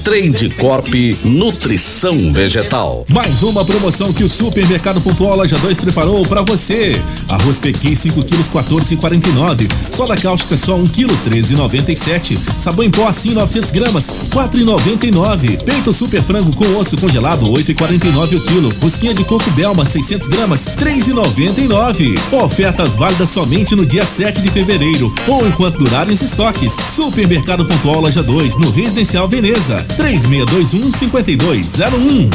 Trade 0.00 0.50
Corp 0.58 0.92
Nutrição 1.24 2.32
Vegetal. 2.32 3.04
Mais 3.08 3.42
uma 3.42 3.64
promoção 3.64 4.12
que 4.12 4.24
o 4.24 4.28
Supermercado 4.28 5.00
Pontual 5.00 5.36
Loja 5.36 5.56
2 5.58 5.78
preparou 5.78 6.24
para 6.26 6.42
você. 6.42 7.00
Arroz 7.28 7.58
Pequi 7.58 7.94
5 7.94 8.22
quilos 8.24 8.48
14,49. 8.48 9.70
Soda 9.90 10.16
cáustica 10.16 10.56
só 10.56 10.76
1 10.76 10.86
quilo 10.88 11.16
13,97. 11.24 12.38
Sabão 12.58 12.84
em 12.84 12.90
pó 12.90 13.06
assim 13.06 13.30
900 13.30 13.70
gramas 13.70 14.10
4,99. 14.30 15.62
Peito 15.62 15.92
super 15.92 16.22
frango 16.22 16.52
com 16.54 16.76
osso 16.76 16.96
congelado 16.96 17.46
8,49 17.46 18.36
o 18.36 18.40
quilo. 18.40 18.68
Rosquinha 18.80 19.14
de 19.14 19.24
coco 19.24 19.50
Belma 19.52 19.84
600 19.84 20.28
gramas 20.28 20.66
3,99. 20.66 22.18
Ofertas 22.42 22.96
válidas 22.96 23.30
somente 23.30 23.74
no 23.74 23.86
dia 23.86 24.04
7 24.04 24.42
de 24.42 24.50
fevereiro 24.50 25.14
ou 25.28 25.46
enquanto 25.46 25.78
durarem 25.78 26.12
os 26.12 26.22
estoques. 26.22 26.76
Supermercado 26.88 27.64
Pontual 27.64 28.00
Loja 28.00 28.22
2 28.22 28.56
no 28.56 28.70
Residencial 28.70 29.28
Veneza 29.28 29.85
3621 29.96 30.92
5201. 30.92 32.30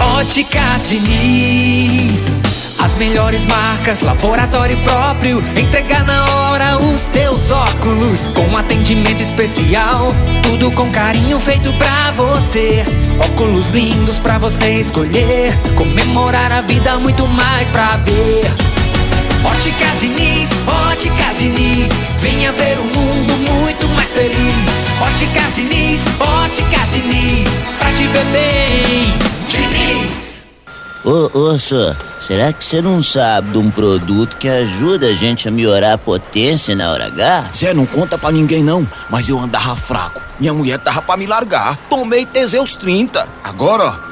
Óticas 0.00 0.88
Diniz. 0.88 2.32
As 2.80 2.94
melhores 2.98 3.44
marcas, 3.44 4.00
laboratório 4.00 4.76
próprio. 4.82 5.40
Entregar 5.56 6.04
na 6.04 6.24
hora 6.34 6.78
os 6.78 7.00
seus 7.00 7.52
óculos. 7.52 8.26
Com 8.26 8.56
atendimento 8.56 9.22
especial. 9.22 10.08
Tudo 10.42 10.72
com 10.72 10.90
carinho 10.90 11.38
feito 11.38 11.72
pra 11.74 12.10
você. 12.10 12.84
Óculos 13.20 13.70
lindos 13.70 14.18
pra 14.18 14.36
você 14.36 14.80
escolher. 14.80 15.56
Comemorar 15.76 16.50
a 16.50 16.60
vida, 16.60 16.98
muito 16.98 17.24
mais 17.28 17.70
pra 17.70 17.98
ver. 17.98 18.81
Óticas 19.44 20.00
Diniz, 20.00 20.48
Óticas 20.90 21.38
Diniz. 21.38 21.88
Venha 22.18 22.52
ver 22.52 22.78
um 22.78 22.84
mundo 22.84 23.50
muito 23.50 23.88
mais 23.88 24.12
feliz. 24.12 24.36
Óticas 25.00 25.54
Diniz, 25.56 26.00
Óticas 26.20 26.90
Diniz. 26.90 27.60
Pra 27.78 27.90
te 27.92 28.06
ver 28.06 28.24
bem, 28.26 29.14
Diniz. 29.48 30.46
Ô, 31.04 31.36
ô, 31.36 31.58
senhor, 31.58 31.96
será 32.16 32.52
que 32.52 32.64
você 32.64 32.80
não 32.80 33.02
sabe 33.02 33.50
de 33.50 33.58
um 33.58 33.68
produto 33.72 34.36
que 34.36 34.48
ajuda 34.48 35.06
a 35.08 35.12
gente 35.12 35.48
a 35.48 35.50
melhorar 35.50 35.94
a 35.94 35.98
potência 35.98 36.76
na 36.76 36.92
hora 36.92 37.06
H? 37.06 37.50
Zé, 37.56 37.74
não 37.74 37.84
conta 37.84 38.16
pra 38.16 38.30
ninguém 38.30 38.62
não, 38.62 38.86
mas 39.10 39.28
eu 39.28 39.36
andava 39.40 39.74
fraco. 39.74 40.20
Minha 40.38 40.54
mulher 40.54 40.78
tava 40.78 41.02
pra 41.02 41.16
me 41.16 41.26
largar. 41.26 41.76
Tomei 41.90 42.24
Teseus 42.24 42.76
30. 42.76 43.28
Agora, 43.42 43.84
ó, 43.84 44.11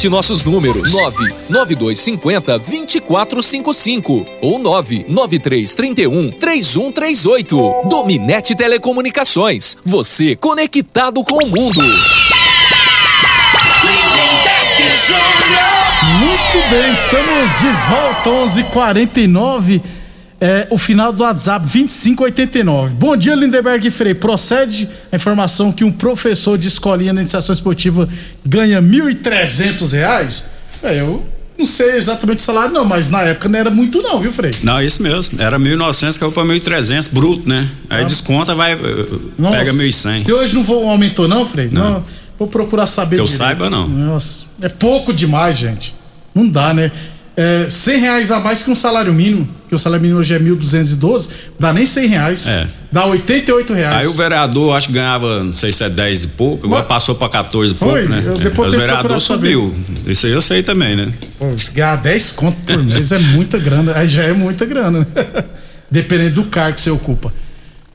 nossos 0.09 0.43
números: 0.43 0.93
99250 0.93 2.59
2455 2.59 4.25
ou 4.41 4.59
99331 4.59 6.31
3138. 6.31 7.73
Dominete 7.89 8.55
Telecomunicações. 8.55 9.77
Você 9.83 10.35
conectado 10.35 11.23
com 11.23 11.43
o 11.43 11.49
mundo. 11.49 11.81
Muito 16.19 16.69
bem, 16.69 16.91
estamos 16.91 17.49
de 17.59 17.67
volta 17.89 18.29
11:49 18.29 19.81
É, 20.43 20.65
o 20.71 20.77
final 20.77 21.13
do 21.13 21.21
WhatsApp 21.21 21.63
2589. 21.67 22.95
Bom 22.95 23.15
dia, 23.15 23.35
Lindenberg 23.35 23.87
e 23.87 23.91
Frei. 23.91 24.15
Procede 24.15 24.89
a 25.11 25.15
informação 25.15 25.71
que 25.71 25.83
um 25.83 25.91
professor 25.91 26.57
de 26.57 26.67
escolinha 26.67 27.13
na 27.13 27.21
iniciação 27.21 27.53
esportiva 27.53 28.09
ganha 28.43 28.81
1.300 28.81 29.91
reais? 29.93 30.47
É, 30.81 30.99
eu 30.99 31.23
não 31.59 31.65
sei 31.67 31.91
exatamente 31.95 32.39
o 32.39 32.41
salário, 32.41 32.73
não, 32.73 32.83
mas 32.83 33.11
na 33.11 33.21
época 33.21 33.47
não 33.47 33.59
era 33.59 33.69
muito, 33.69 33.99
não, 34.01 34.19
viu, 34.19 34.31
Frei? 34.31 34.51
Não, 34.63 34.79
é 34.79 34.85
isso 34.87 35.03
mesmo. 35.03 35.39
Era 35.39 35.59
1.900, 35.59 36.17
caiu 36.17 36.31
pra 36.31 36.43
1.300, 36.43 37.09
bruto, 37.13 37.47
né? 37.47 37.67
Aí 37.87 38.01
Ah. 38.01 38.05
desconta, 38.07 38.55
vai. 38.55 38.73
eh, 38.73 38.77
Nossa. 39.37 39.57
Pega 39.57 39.71
1.100. 39.73 40.25
Se 40.25 40.33
hoje 40.33 40.55
não 40.55 40.63
vou, 40.63 40.89
aumentou, 40.89 41.27
não, 41.27 41.45
Frei? 41.45 41.69
Não. 41.71 42.03
Vou 42.39 42.47
procurar 42.47 42.87
saber 42.87 43.17
Que 43.17 43.21
eu 43.21 43.25
direito. 43.25 43.37
saiba, 43.37 43.69
não. 43.69 43.87
Nossa, 43.87 44.45
é 44.63 44.69
pouco 44.69 45.13
demais, 45.13 45.55
gente. 45.59 45.93
Não 46.33 46.49
dá, 46.49 46.73
né? 46.73 46.91
É, 47.41 47.67
100 47.69 47.99
reais 47.99 48.31
a 48.31 48.39
mais 48.39 48.61
que 48.61 48.69
um 48.69 48.75
salário 48.75 49.11
mínimo, 49.11 49.47
que 49.67 49.73
o 49.73 49.79
salário 49.79 50.01
mínimo 50.03 50.19
hoje 50.19 50.35
é 50.35 50.39
1.212, 50.39 51.29
dá 51.59 51.73
nem 51.73 51.87
100 51.87 52.07
reais. 52.07 52.47
É. 52.47 52.67
Dá 52.91 53.05
88 53.07 53.73
reais. 53.73 53.97
Aí 53.97 54.07
o 54.07 54.13
vereador, 54.13 54.75
acho 54.75 54.87
que 54.87 54.93
ganhava, 54.93 55.43
não 55.43 55.53
sei 55.53 55.71
se 55.71 55.83
é 55.83 55.89
10 55.89 56.23
e 56.23 56.27
pouco, 56.27 56.67
agora 56.67 56.83
passou 56.83 57.15
pra 57.15 57.27
14 57.29 57.73
e 57.73 57.75
Foi? 57.77 58.01
pouco, 58.01 58.09
né? 58.09 58.23
Eu 58.23 58.33
É, 58.33 58.35
depois 58.35 58.67
Mas 58.67 58.73
o 58.75 58.77
vereador 58.77 58.99
procurar 58.99 59.19
saber. 59.19 59.53
subiu. 59.53 59.75
Isso 60.05 60.27
aí 60.27 60.33
eu 60.33 60.41
sei 60.41 60.61
também, 60.61 60.95
né? 60.95 61.11
Pô, 61.39 61.47
ganhar 61.73 61.95
10 61.95 62.31
conto 62.33 62.57
por 62.65 62.83
mês 62.83 63.11
é 63.11 63.17
muita 63.17 63.57
grana. 63.57 63.93
Aí 63.95 64.07
já 64.07 64.23
é 64.23 64.33
muita 64.33 64.65
grana, 64.65 64.99
né? 64.99 65.07
Dependendo 65.89 66.35
do 66.35 66.43
cargo 66.43 66.75
que 66.75 66.81
você 66.81 66.91
ocupa. 66.91 67.33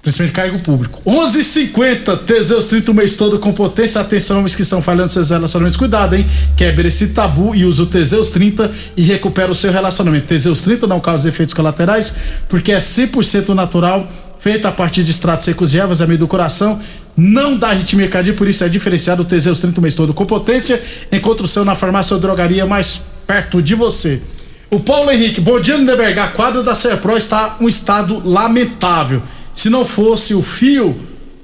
Principalmente 0.07 0.35
cargo 0.35 0.59
público. 0.61 1.03
11:50 1.05 1.37
h 1.37 1.43
50 1.43 2.17
Teseus 2.19 2.69
30 2.69 2.93
o 2.93 2.95
mês 2.95 3.17
todo 3.17 3.41
com 3.41 3.53
potência. 3.53 4.01
Atenção, 4.01 4.39
homens 4.39 4.55
que 4.55 4.63
estão 4.63 4.81
falhando 4.81 5.09
seus 5.09 5.31
relacionamentos. 5.31 5.77
Cuidado, 5.77 6.15
hein? 6.15 6.25
Quebre 6.57 6.87
esse 6.87 7.09
tabu 7.09 7.57
e 7.57 7.65
use 7.65 7.83
o 7.83 7.87
Teseus 7.87 8.31
30 8.31 8.71
e 8.97 9.03
recupera 9.03 9.51
o 9.51 9.55
seu 9.55 9.73
relacionamento. 9.73 10.29
Teseus 10.29 10.63
30 10.63 10.87
não 10.87 11.01
causa 11.01 11.29
efeitos 11.29 11.53
colaterais 11.53 12.15
porque 12.49 12.71
é 12.71 12.79
100% 12.79 13.49
natural, 13.49 14.09
feito 14.39 14.69
a 14.69 14.71
partir 14.71 15.03
de 15.03 15.11
extratos 15.11 15.45
secos 15.45 15.73
de 15.73 15.81
ervas, 15.81 16.01
amido 16.01 16.21
do 16.21 16.29
coração. 16.29 16.81
Não 17.17 17.57
dá 17.57 17.71
arritmia 17.71 18.07
cardíaca, 18.07 18.39
por 18.39 18.47
isso 18.47 18.63
é 18.63 18.69
diferenciado 18.69 19.23
o 19.23 19.25
Teseus 19.25 19.59
30 19.59 19.81
o 19.81 19.83
mês 19.83 19.97
todo 19.97 20.15
com 20.15 20.25
potência. 20.25 20.81
Encontre 21.11 21.45
o 21.45 21.49
seu 21.49 21.65
na 21.65 21.75
farmácia 21.75 22.15
ou 22.15 22.21
drogaria 22.21 22.65
mais 22.65 23.01
perto 23.27 23.61
de 23.61 23.75
você. 23.75 24.23
O 24.71 24.79
Paulo 24.79 25.11
Henrique, 25.11 25.41
bom 25.41 25.59
dia, 25.59 25.77
Lindeberg. 25.77 26.17
A 26.21 26.29
quadra 26.29 26.63
da 26.63 26.77
Serpro 26.77 27.17
está 27.17 27.57
um 27.61 27.69
estado 27.69 28.23
lamentável. 28.25 29.21
Se 29.57 29.69
não 29.71 29.85
fosse 29.85 30.35
o 30.35 30.43
fio 30.43 30.95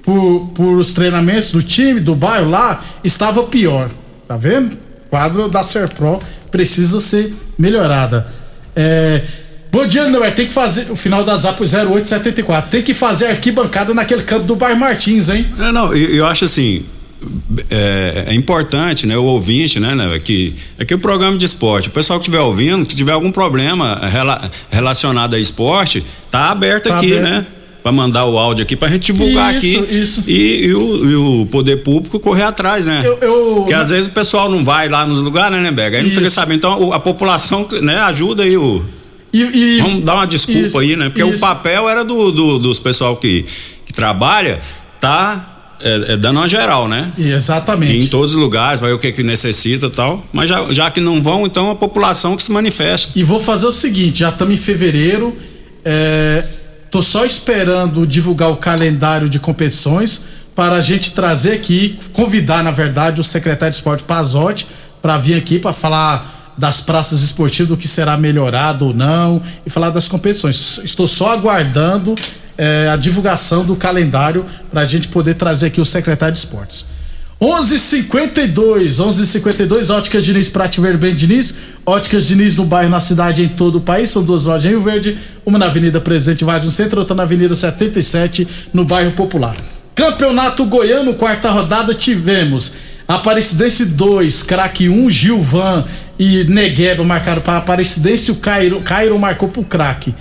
por, 0.03 0.51
por 0.55 0.79
os 0.79 0.93
treinamentos 0.93 1.51
do 1.51 1.63
time, 1.63 1.99
do 1.99 2.15
bairro 2.15 2.49
lá, 2.51 2.81
estava 3.03 3.43
pior. 3.45 3.91
Tá 4.29 4.37
vendo? 4.37 4.75
O 5.07 5.09
quadro 5.11 5.49
da 5.49 5.63
Serpro 5.65 6.21
precisa 6.51 7.01
ser 7.01 7.33
melhorada. 7.59 8.27
É, 8.77 9.23
Bom 9.73 9.87
dia, 9.87 10.05
Lindeberg. 10.05 10.37
Tem 10.37 10.47
que 10.47 10.53
fazer. 10.53 10.91
O 10.91 10.97
final 10.97 11.25
da 11.25 11.35
Zap 11.39 11.59
0874. 11.63 12.71
Tem 12.71 12.83
que 12.83 12.93
fazer 12.93 13.29
arquibancada 13.29 13.95
naquele 13.95 14.23
campo 14.23 14.45
do 14.47 14.55
bairro 14.55 14.79
Martins, 14.79 15.31
hein? 15.31 15.47
É, 15.59 15.73
não, 15.73 15.95
eu, 15.95 16.11
eu 16.17 16.27
acho 16.27 16.45
assim. 16.45 16.85
É, 17.71 18.25
é 18.29 18.35
importante, 18.35 19.07
né, 19.07 19.17
o 19.17 19.23
ouvinte, 19.25 19.79
né, 19.79 19.95
né, 19.95 20.19
que 20.19 20.55
aqui 20.79 20.93
é 20.93 20.97
o 20.97 20.99
programa 20.99 21.39
de 21.39 21.47
esporte. 21.47 21.89
O 21.89 21.91
pessoal 21.93 22.19
que 22.19 22.25
estiver 22.25 22.43
ouvindo, 22.43 22.85
que 22.85 22.97
tiver 22.97 23.13
algum 23.13 23.31
problema 23.31 23.95
rela- 24.11 24.51
relacionado 24.71 25.35
a 25.35 25.39
esporte, 25.39 26.05
tá 26.31 26.51
aberto 26.51 26.89
Tá 26.89 26.97
aqui, 26.97 27.17
aberto. 27.17 27.31
né? 27.31 27.47
Pra 27.83 27.91
mandar 27.91 28.27
o 28.27 28.39
áudio 28.39 28.63
aqui 28.63 28.77
pra 28.77 28.89
gente 28.89 29.13
divulgar 29.13 29.55
Isso, 29.57 29.81
aqui. 29.81 29.95
isso. 29.97 30.25
E, 30.27 30.67
e 30.67 30.75
o, 30.75 31.11
e 31.11 31.15
o 31.43 31.47
poder 31.47 31.79
público 31.79 32.21
correr 32.21 32.45
atrás, 32.45 32.87
né? 32.87 33.03
Eu- 33.05 33.19
eu- 33.21 33.55
Porque 33.57 33.75
às 33.75 33.91
vezes 33.91 34.07
o 34.09 34.13
pessoal 34.13 34.49
não 34.49 34.65
vai 34.65 34.89
lá 34.89 35.05
nos 35.05 35.19
lugares, 35.21 35.61
né, 35.61 35.71
Bega? 35.73 35.97
Aí 35.99 36.03
não 36.05 36.11
fica 36.11 36.31
sabendo. 36.31 36.59
Então 36.59 36.93
a 36.93 37.01
população, 37.01 37.67
né, 37.83 37.97
ajuda 37.97 38.45
aí 38.45 38.57
o. 38.57 38.83
E, 39.35 39.81
Vamos 39.81 40.05
dar 40.05 40.15
uma 40.15 40.27
desculpa 40.27 40.61
Isso, 40.61 40.79
aí, 40.79 40.95
né? 40.95 41.09
Porque 41.09 41.25
o 41.25 41.39
papel 41.41 41.89
era 41.89 42.05
do, 42.05 42.31
do- 42.31 42.59
dos 42.59 42.79
pessoal 42.79 43.17
que, 43.17 43.47
que 43.87 43.93
trabalha, 43.93 44.61
tá 45.01 45.75
é, 45.81 46.13
é 46.13 46.17
dando 46.17 46.37
uma 46.39 46.49
geral, 46.49 46.87
né? 46.87 47.11
Exatamente. 47.19 47.97
Em 47.97 48.07
todos 48.07 48.35
os 48.35 48.41
lugares, 48.41 48.79
vai 48.79 48.93
o 48.93 48.99
que 48.99 49.11
que 49.11 49.23
necessita 49.25 49.87
e 49.87 49.91
tal. 49.91 50.25
Mas 50.33 50.49
já, 50.49 50.73
já 50.73 50.89
que 50.91 51.01
não 51.01 51.21
vão, 51.21 51.45
então 51.47 51.71
a 51.71 51.75
população 51.75 52.37
que 52.37 52.43
se 52.45 52.53
manifesta. 52.53 53.19
E 53.19 53.25
vou 53.25 53.41
fazer 53.41 53.67
o 53.67 53.73
seguinte: 53.73 54.21
já 54.21 54.29
estamos 54.29 54.55
em 54.55 54.57
fevereiro, 54.59 55.35
é, 55.85 56.45
tô 56.93 57.03
só 57.03 57.25
esperando 57.25 58.07
divulgar 58.07 58.51
o 58.51 58.57
calendário 58.57 59.27
de 59.27 59.41
competições 59.41 60.25
para 60.55 60.75
a 60.75 60.81
gente 60.83 61.13
trazer 61.13 61.55
aqui, 61.55 61.99
convidar, 62.13 62.63
na 62.63 62.71
verdade, 62.71 63.19
o 63.19 63.25
secretário 63.25 63.71
de 63.71 63.77
esporte 63.77 64.05
Pazotti 64.05 64.69
para 65.01 65.17
vir 65.17 65.35
aqui 65.39 65.59
para 65.59 65.73
falar 65.73 66.53
das 66.59 66.83
praças 66.83 67.23
esportivas, 67.23 67.69
do 67.69 67.79
que 67.79 67.89
será 67.89 68.19
melhorado 68.19 68.89
ou 68.89 68.95
não, 68.95 69.41
e 69.65 69.71
falar 69.71 69.89
das 69.89 70.07
competições. 70.07 70.81
Estou 70.85 71.09
só 71.09 71.33
aguardando 71.33 72.15
é, 72.59 72.91
a 72.93 72.97
divulgação 72.97 73.65
do 73.65 73.75
calendário 73.75 74.45
para 74.71 74.83
a 74.83 74.85
gente 74.85 75.09
poder 75.09 75.37
trazer 75.37 75.69
aqui 75.69 75.81
o 75.81 75.87
secretário 75.87 76.35
de 76.35 76.41
esportes. 76.41 76.85
11:52, 77.43 79.01
11:52 79.01 79.91
Óticas 79.91 80.25
Diniz 80.25 80.49
Prate 80.49 80.81
Verde 80.81 80.99
Bem 80.99 81.13
Diniz, 81.13 81.57
Óticas 81.85 82.25
Diniz 82.25 82.55
no 82.55 82.65
bairro, 82.65 82.89
na 82.89 83.01
cidade, 83.01 83.43
em 83.43 83.49
todo 83.49 83.79
o 83.79 83.81
país. 83.81 84.11
São 84.11 84.23
duas 84.23 84.45
lojas 84.45 84.65
em 84.65 84.69
Rio 84.69 84.81
Verde, 84.81 85.19
uma 85.45 85.59
na 85.59 85.67
Avenida 85.67 86.01
Presidente 86.01 86.45
Vargas 86.45 86.67
no 86.67 86.71
centro, 86.71 87.01
outra 87.01 87.17
na 87.17 87.25
Avenida 87.25 87.53
77 87.53 88.47
no 88.73 88.85
bairro 88.85 89.11
Popular. 89.11 89.57
Campeonato 89.93 90.65
Goiano, 90.65 91.15
quarta 91.15 91.51
rodada 91.51 91.93
tivemos 91.93 92.75
Aparecidense 93.09 93.87
2, 93.87 94.45
craque 94.45 94.89
1, 94.89 95.11
Gilvan 95.11 95.85
e 96.17 96.45
Negueba 96.45 97.03
marcaram 97.03 97.43
para 97.43 97.59
Aparecidense, 97.59 98.31
o 98.31 98.37
Cairo, 98.37 98.81
Cairo 98.83 99.19
marcou 99.19 99.49
para 99.49 99.63
o 99.63 99.65
craque. 99.65 100.15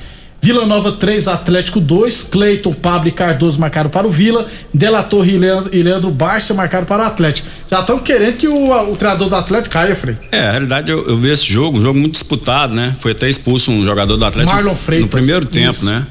Vila 0.43 0.65
Nova 0.65 0.91
3, 0.93 1.27
Atlético 1.27 1.79
2, 1.79 2.23
Cleiton, 2.23 2.73
Pablo 2.73 3.07
e 3.07 3.11
Cardoso 3.11 3.59
marcaram 3.59 3.91
para 3.91 4.07
o 4.07 4.09
Vila, 4.11 4.47
Dela 4.73 5.03
Torre 5.03 5.35
e 5.35 5.37
Leandro, 5.37 5.69
e 5.71 5.83
Leandro 5.83 6.09
Barça 6.09 6.53
marcaram 6.55 6.85
para 6.85 7.03
o 7.03 7.05
Atlético. 7.05 7.47
Já 7.69 7.81
estão 7.81 7.99
querendo 7.99 8.37
que 8.37 8.47
o, 8.47 8.91
o 8.91 8.95
treinador 8.95 9.29
do 9.29 9.35
Atlético 9.35 9.73
caia, 9.73 9.95
Frei. 9.95 10.17
É, 10.31 10.41
na 10.45 10.51
realidade 10.51 10.91
eu, 10.91 11.05
eu 11.07 11.17
vi 11.17 11.29
esse 11.29 11.45
jogo, 11.45 11.77
um 11.77 11.81
jogo 11.81 11.99
muito 11.99 12.13
disputado, 12.13 12.73
né? 12.73 12.95
Foi 12.97 13.11
até 13.11 13.29
expulso 13.29 13.71
um 13.71 13.85
jogador 13.85 14.17
do 14.17 14.25
Atlético 14.25 14.55
Marlon 14.55 14.73
Freitas, 14.75 15.03
no 15.05 15.09
primeiro 15.09 15.45
tempo, 15.45 15.71
isso. 15.71 15.85
né? 15.85 16.05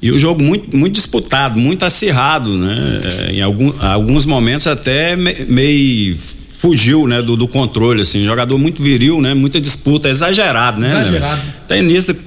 E 0.00 0.12
o 0.12 0.18
jogo 0.18 0.42
muito, 0.42 0.76
muito 0.76 0.94
disputado, 0.94 1.58
muito 1.58 1.84
acirrado, 1.86 2.56
né? 2.56 3.00
É, 3.28 3.32
em 3.32 3.40
algum, 3.42 3.72
alguns 3.80 4.26
momentos 4.26 4.66
até 4.66 5.16
me- 5.16 5.34
meio 5.48 6.16
fugiu, 6.58 7.06
né, 7.06 7.22
do, 7.22 7.36
do 7.36 7.46
controle, 7.46 8.02
assim, 8.02 8.24
jogador 8.24 8.58
muito 8.58 8.82
viril, 8.82 9.20
né, 9.20 9.32
muita 9.32 9.60
disputa, 9.60 10.08
exagerado, 10.08 10.80
né? 10.80 10.88
Exagerado. 10.88 11.42
Tem 11.68 11.80
início 11.80 12.12
da 12.12 12.20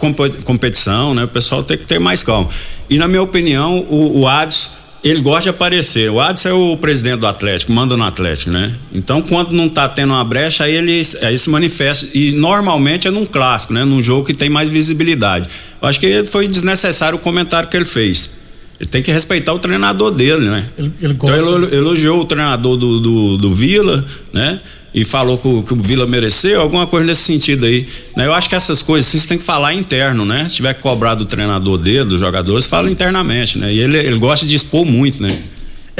competição, 0.43 1.13
né, 1.13 1.25
o 1.25 1.27
pessoal 1.27 1.63
tem 1.63 1.77
que 1.77 1.85
ter 1.85 1.99
mais 1.99 2.23
calma. 2.23 2.49
E 2.89 2.97
na 2.97 3.07
minha 3.07 3.21
opinião, 3.21 3.79
o, 3.89 4.21
o 4.21 4.27
Adson, 4.27 4.71
ele 5.03 5.21
gosta 5.21 5.43
de 5.43 5.49
aparecer. 5.49 6.09
O 6.11 6.19
Adson 6.19 6.49
é 6.49 6.53
o 6.53 6.77
presidente 6.77 7.19
do 7.19 7.27
Atlético, 7.27 7.71
manda 7.71 7.97
no 7.97 8.03
Atlético, 8.03 8.51
né? 8.51 8.71
Então, 8.93 9.21
quando 9.21 9.51
não 9.51 9.67
tá 9.67 9.89
tendo 9.89 10.13
uma 10.13 10.23
brecha, 10.23 10.65
aí 10.65 10.75
ele, 10.75 11.01
aí 11.23 11.37
se 11.37 11.49
manifesta. 11.49 12.07
E 12.13 12.33
normalmente 12.33 13.07
é 13.07 13.11
num 13.11 13.25
clássico, 13.25 13.73
né? 13.73 13.83
Num 13.83 14.03
jogo 14.03 14.25
que 14.25 14.33
tem 14.33 14.49
mais 14.49 14.69
visibilidade. 14.69 15.47
Eu 15.81 15.87
acho 15.87 15.99
que 15.99 16.23
foi 16.25 16.47
desnecessário 16.47 17.17
o 17.17 17.19
comentário 17.19 17.67
que 17.67 17.75
ele 17.75 17.85
fez. 17.85 18.40
Ele 18.81 18.89
tem 18.89 19.03
que 19.03 19.11
respeitar 19.11 19.53
o 19.53 19.59
treinador 19.59 20.09
dele, 20.09 20.49
né? 20.49 20.65
Ele, 20.75 20.91
ele 20.99 21.13
Então 21.13 21.29
gosta. 21.29 21.51
ele 21.67 21.75
elogiou 21.75 22.19
o 22.19 22.25
treinador 22.25 22.75
do, 22.75 22.99
do, 22.99 23.37
do 23.37 23.53
Vila, 23.53 24.03
né? 24.33 24.59
E 24.93 25.05
falou 25.05 25.37
que 25.37 25.47
o, 25.47 25.61
que 25.63 25.71
o 25.71 25.75
Vila 25.77 26.05
mereceu, 26.07 26.59
alguma 26.59 26.85
coisa 26.87 27.05
nesse 27.05 27.21
sentido 27.21 27.65
aí. 27.65 27.87
né? 28.17 28.25
Eu 28.25 28.33
acho 28.33 28.49
que 28.49 28.55
essas 28.55 28.81
coisas 28.81 29.07
assim, 29.07 29.19
você 29.19 29.27
tem 29.27 29.37
que 29.37 29.43
falar 29.43 29.73
interno, 29.75 30.25
né? 30.25 30.49
Se 30.49 30.55
tiver 30.55 30.73
que 30.73 30.81
cobrar 30.81 31.13
do 31.15 31.25
treinador 31.25 31.77
dele, 31.77 32.05
dos 32.05 32.19
jogadores, 32.19 32.65
fala 32.65 32.89
internamente, 32.89 33.57
né? 33.59 33.71
E 33.71 33.79
ele, 33.79 33.97
ele 33.99 34.17
gosta 34.17 34.45
de 34.47 34.55
expor 34.55 34.83
muito, 34.83 35.21
né? 35.21 35.29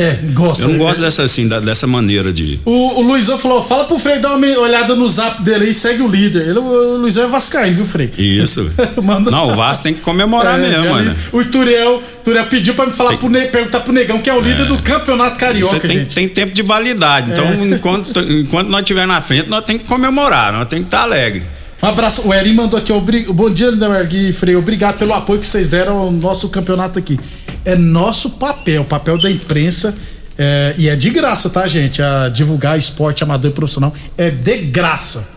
É, 0.02 0.18
gosta. 0.34 0.64
Eu 0.64 0.70
não 0.70 0.74
né? 0.78 0.80
gosto 0.84 1.02
dessa, 1.02 1.24
assim, 1.24 1.48
da- 1.48 1.60
dessa 1.60 1.86
maneira 1.86 2.32
de. 2.34 2.60
O, 2.66 3.00
o 3.00 3.02
Luizão 3.02 3.38
falou: 3.38 3.62
fala 3.62 3.84
pro 3.86 4.00
Frei 4.00 4.20
dar 4.20 4.36
uma 4.36 4.48
olhada 4.60 4.96
no 4.96 5.08
zap 5.08 5.42
dele 5.44 5.66
aí 5.66 5.72
e 5.72 5.74
segue 5.74 6.02
o 6.02 6.08
líder. 6.08 6.48
Ele, 6.48 6.60
o 6.60 6.98
Luizão 6.98 7.26
é 7.26 7.28
Vascaíno, 7.28 7.76
viu, 7.78 7.86
Frei? 7.86 8.10
Isso. 8.18 8.70
Não, 9.32 9.50
o 9.52 9.56
Vasco 9.56 9.84
tem 9.84 9.94
que 9.94 10.02
comemorar 10.02 10.60
É, 10.60 10.70
mesmo, 10.70 10.90
mano. 10.90 11.16
O 11.32 11.44
Turiel, 11.46 12.02
Turiel 12.24 12.46
pediu 12.48 12.74
pra 12.74 12.86
me 12.86 12.92
falar 12.92 13.18
pro 13.18 13.30
Ne- 13.30 13.46
perguntar 13.46 13.82
pro 13.82 13.94
Negão, 13.94 14.20
que 14.20 14.30
é 14.30 14.34
o 14.34 14.42
líder 14.42 14.66
do 14.66 14.78
campeonato 14.80 15.38
carioca, 15.38 15.80
tem, 15.80 16.00
gente. 16.00 16.16
tem 16.16 16.28
tempo 16.30 16.54
de 16.54 16.62
validade. 16.64 17.32
Então, 17.32 17.46
É. 17.46 17.56
enquanto, 17.76 18.20
enquanto 18.20 18.70
nós 18.70 18.82
estiver 18.82 19.06
na 19.06 19.22
frente, 19.22 19.50
nós 19.50 19.64
temos 19.66 19.84
que 19.84 19.88
comemorar, 19.88 20.52
nós 20.54 20.68
temos 20.68 20.84
que 20.86 20.88
estar 20.88 21.04
alegre. 21.04 21.44
Um 21.82 21.88
abraço. 21.88 22.28
O 22.28 22.34
Eri 22.34 22.54
mandou 22.54 22.78
aqui. 22.78 22.92
Obri... 22.92 23.24
Bom 23.24 23.50
dia, 23.50 23.72
Lindeberg 23.72 24.30
e 24.30 24.32
Frei. 24.32 24.56
Obrigado 24.56 25.00
pelo 25.00 25.14
apoio 25.14 25.40
que 25.40 25.48
vocês 25.48 25.68
deram 25.70 25.98
ao 25.98 26.12
nosso 26.12 26.48
campeonato 26.50 27.00
aqui. 27.00 27.20
É 27.66 27.76
nosso 27.76 28.32
papel, 28.32 28.84
papel 28.86 29.18
da 29.18 29.32
imprensa. 29.32 29.94
é, 30.38 30.76
e 30.78 30.88
é 30.90 30.96
de 30.96 31.10
graça, 31.10 31.50
tá, 31.50 31.66
gente? 31.66 32.02
A 32.02 32.30
divulgar 32.30 32.78
esporte 32.78 33.24
amador 33.24 33.50
e 33.50 33.54
profissional 33.54 33.94
é 34.18 34.30
de 34.30 34.58
graça. 34.58 35.28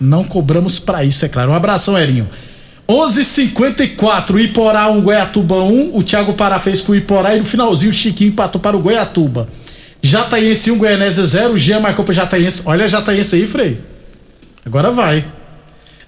Não 0.00 0.24
cobramos 0.24 0.80
pra 0.80 1.04
isso, 1.04 1.24
é 1.24 1.28
claro. 1.28 1.52
Um 1.52 1.54
abração, 1.54 1.96
Erinho. 1.96 2.28
11:54 2.88 4.40
Iporá 4.40 4.90
1, 4.90 5.00
Goiatuba 5.00 5.62
1. 5.62 5.96
O 5.96 6.02
Thiago 6.02 6.34
Pará 6.34 6.58
fez 6.58 6.80
pro 6.80 6.96
Iporá 6.96 7.36
e 7.36 7.38
no 7.38 7.44
finalzinho 7.44 7.92
o 7.92 7.94
Chiquinho 7.94 8.30
empatou 8.30 8.60
para 8.60 8.76
o 8.76 8.80
Goiatuba. 8.80 9.48
Jataiense 10.02 10.72
1, 10.72 10.78
Goianésia 10.78 11.24
0. 11.24 11.52
O 11.52 11.58
Jean 11.58 11.78
marcou 11.78 12.04
pro 12.04 12.12
Jataiense. 12.12 12.62
Olha 12.66 12.84
a 12.84 12.88
Jataiense 12.88 13.36
aí, 13.36 13.46
Frei. 13.46 13.78
Agora 14.66 14.90
vai. 14.90 15.24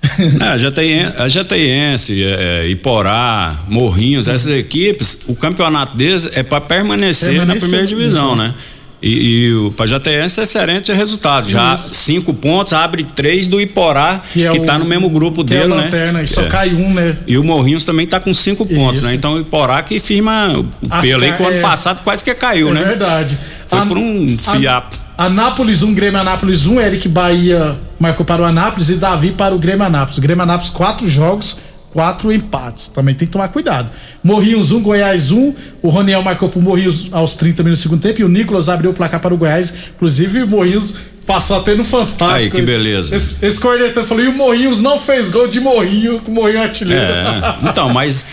É, 0.40 0.44
a 0.48 0.56
Jataiense, 0.58 1.12
a 1.18 1.28
Jataiense 1.28 2.24
é, 2.24 2.66
Iporá, 2.68 3.48
Morrinhos, 3.68 4.28
essas 4.28 4.52
equipes, 4.52 5.20
o 5.28 5.34
campeonato 5.34 5.96
deles 5.96 6.28
é 6.34 6.42
para 6.42 6.60
permanecer, 6.60 7.30
Permanecer 7.30 7.46
na 7.54 7.60
primeira 7.60 7.86
divisão, 7.86 8.36
né? 8.36 8.54
E, 9.02 9.48
e 9.48 9.54
o 9.54 9.70
Pajateense 9.72 10.40
é 10.40 10.44
excelente 10.44 10.90
resultado. 10.90 11.46
Já 11.48 11.74
Isso. 11.74 11.94
cinco 11.94 12.32
pontos, 12.32 12.72
abre 12.72 13.04
três 13.04 13.46
do 13.46 13.60
Iporá, 13.60 14.22
que, 14.32 14.46
é 14.46 14.60
tá 14.60 14.76
o- 14.76 14.78
no 14.78 14.86
mesmo 14.86 15.10
grupo 15.10 15.44
que 15.44 15.52
é 15.52 15.58
a 15.58 15.60
dele, 15.62 15.74
né? 15.74 15.82
lanterna, 15.82 16.22
e 16.22 16.26
só 16.26 16.40
É. 16.42 16.46
cai 16.46 16.70
um, 16.70 16.90
né? 16.94 17.14
E 17.26 17.36
o 17.36 17.44
Morrinhos 17.44 17.84
também 17.84 18.06
tá 18.06 18.18
com 18.18 18.32
cinco 18.32 18.64
pontos, 18.64 19.00
Isso. 19.00 19.08
né? 19.08 19.14
Então 19.14 19.34
o 19.34 19.40
Iporá 19.40 19.82
que 19.82 20.00
firma 20.00 20.56
o 20.58 20.66
As 20.90 21.04
pelo 21.04 21.22
aí, 21.22 21.32
que 21.32 21.42
o 21.42 21.46
ano 21.46 21.56
é. 21.58 21.60
passado 21.60 22.02
quase 22.02 22.24
que 22.24 22.32
caiu, 22.34 22.70
é 22.70 22.72
né? 22.74 22.82
verdade. 22.82 23.38
Foi 23.66 23.78
A- 23.78 23.84
por 23.86 23.98
um 23.98 24.36
a- 24.46 24.56
fiapo. 24.56 25.03
Anápolis 25.16 25.82
1, 25.82 25.94
Grêmio 25.94 26.20
Anápolis 26.20 26.66
1, 26.66 26.80
Eric 26.80 27.08
Bahia 27.08 27.78
marcou 27.98 28.26
para 28.26 28.42
o 28.42 28.44
Anápolis 28.44 28.90
e 28.90 28.96
Davi 28.96 29.30
para 29.30 29.54
o 29.54 29.58
Grêmio 29.58 29.84
Anápolis. 29.84 30.18
O 30.18 30.20
Grêmio 30.20 30.42
Anápolis, 30.42 30.70
quatro 30.70 31.08
jogos, 31.08 31.56
quatro 31.92 32.32
empates. 32.32 32.88
Também 32.88 33.14
tem 33.14 33.26
que 33.26 33.32
tomar 33.32 33.48
cuidado. 33.48 33.90
Morrinhos 34.22 34.72
1, 34.72 34.82
Goiás 34.82 35.30
1. 35.30 35.54
O 35.80 35.88
Roniel 35.88 36.22
marcou 36.22 36.48
para 36.48 36.58
o 36.58 36.62
Morrinhos 36.62 37.08
aos 37.12 37.36
30 37.36 37.62
minutos 37.62 37.80
do 37.80 37.82
segundo 37.84 38.02
tempo 38.02 38.20
e 38.20 38.24
o 38.24 38.28
Nicolas 38.28 38.68
abriu 38.68 38.90
o 38.90 38.94
placar 38.94 39.20
para 39.20 39.32
o 39.32 39.36
Goiás. 39.36 39.72
Inclusive, 39.94 40.42
o 40.42 40.48
Morrinhos 40.48 40.96
passou 41.24 41.58
até 41.58 41.74
no 41.74 41.84
Fantástico. 41.84 42.32
Aí, 42.32 42.50
que 42.50 42.62
beleza. 42.62 43.14
Esse, 43.14 43.46
esse 43.46 43.60
cornetão 43.60 44.04
falou, 44.04 44.24
e 44.24 44.28
o 44.28 44.32
Morrinhos 44.32 44.80
não 44.80 44.98
fez 44.98 45.30
gol 45.30 45.46
de 45.46 45.60
Morrinho, 45.60 46.20
com 46.20 46.32
o 46.32 46.34
Morrinho 46.34 46.60
artilheiro. 46.60 47.02
É, 47.04 47.56
então, 47.62 47.88
mas 47.90 48.24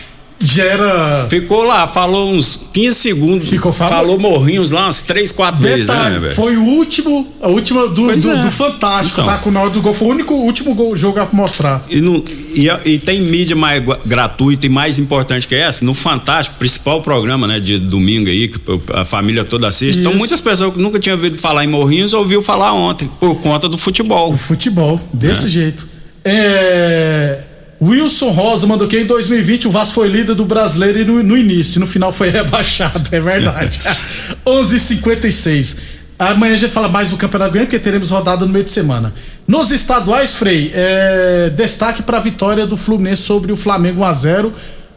Gera. 0.43 1.25
ficou 1.29 1.63
lá, 1.63 1.87
falou 1.87 2.31
uns 2.31 2.69
15 2.73 2.97
segundos. 2.97 3.49
Ficou 3.49 3.71
falando. 3.71 3.93
Falou 3.93 4.19
Morrinhos 4.19 4.71
lá 4.71 4.85
umas 4.85 5.01
3, 5.01 5.31
4 5.31 5.61
vezes, 5.61 5.87
né, 5.87 6.17
velho? 6.19 6.33
foi 6.35 6.55
o 6.57 6.63
último, 6.63 7.27
a 7.41 7.47
última 7.47 7.87
do, 7.87 7.93
do, 7.93 8.11
é. 8.11 8.15
do 8.41 8.51
Fantástico, 8.51 9.21
Então. 9.21 9.25
tá? 9.33 9.37
Com 9.39 9.49
o 9.49 9.57
hora 9.57 9.69
do 9.69 9.81
gol. 9.81 9.93
Foi 9.93 10.07
o 10.07 10.11
único 10.11 10.33
último 10.33 10.73
gol, 10.75 10.95
jogo 10.95 11.19
a 11.19 11.27
mostrar. 11.31 11.83
E, 11.89 12.01
não- 12.01 12.23
e 12.55 12.67
e 12.85 12.99
tem 12.99 13.21
mídia 13.21 13.55
mais 13.55 13.83
gratuita 14.05 14.65
e 14.65 14.69
mais 14.69 14.99
importante 14.99 15.47
que 15.47 15.55
essa, 15.55 15.83
no 15.85 15.93
Fantástico, 15.93 16.57
principal 16.57 17.01
programa, 17.01 17.47
né, 17.47 17.59
de 17.59 17.77
domingo 17.77 18.29
aí, 18.29 18.47
que 18.49 18.59
a 18.93 19.05
família 19.05 19.43
toda 19.43 19.67
assiste. 19.67 19.99
Então, 19.99 20.11
Isso. 20.11 20.19
muitas 20.19 20.41
pessoas 20.41 20.73
que 20.73 20.81
nunca 20.81 20.99
tinham 20.99 21.15
ouvido 21.17 21.37
falar 21.37 21.63
em 21.63 21.67
Morrinhos 21.67 22.13
ouviu 22.13 22.41
falar 22.41 22.73
ontem, 22.73 23.09
por 23.19 23.35
conta 23.41 23.67
do 23.69 23.77
futebol. 23.77 24.35
Futebol, 24.35 24.99
desse 25.13 25.47
É. 25.47 25.49
jeito. 25.49 25.87
É, 26.23 27.39
Wilson 27.81 28.29
Rosa 28.29 28.67
mandou 28.67 28.87
que 28.87 28.99
em 28.99 29.05
2020 29.05 29.67
o 29.67 29.71
Vasco 29.71 29.95
foi 29.95 30.07
líder 30.07 30.35
do 30.35 30.45
brasileiro 30.45 30.99
e 30.99 31.05
no, 31.05 31.23
no 31.23 31.35
início, 31.35 31.79
no 31.79 31.87
final 31.87 32.11
foi 32.11 32.29
rebaixado, 32.31 33.09
é 33.11 33.19
verdade. 33.19 33.81
11:56. 34.45 35.77
Amanhã 36.19 36.53
a 36.53 36.57
gente 36.57 36.71
fala 36.71 36.87
mais 36.87 37.09
do 37.09 37.17
Campeonato 37.17 37.51
Goiano, 37.51 37.65
porque 37.65 37.79
teremos 37.79 38.11
rodada 38.11 38.45
no 38.45 38.53
meio 38.53 38.63
de 38.63 38.69
semana. 38.69 39.11
Nos 39.47 39.71
estaduais, 39.71 40.35
Frei, 40.35 40.71
é, 40.75 41.49
destaque 41.49 42.03
para 42.03 42.17
a 42.17 42.19
vitória 42.19 42.67
do 42.67 42.77
Fluminense 42.77 43.23
sobre 43.23 43.51
o 43.51 43.57
Flamengo 43.57 44.01
1x0. 44.01 44.51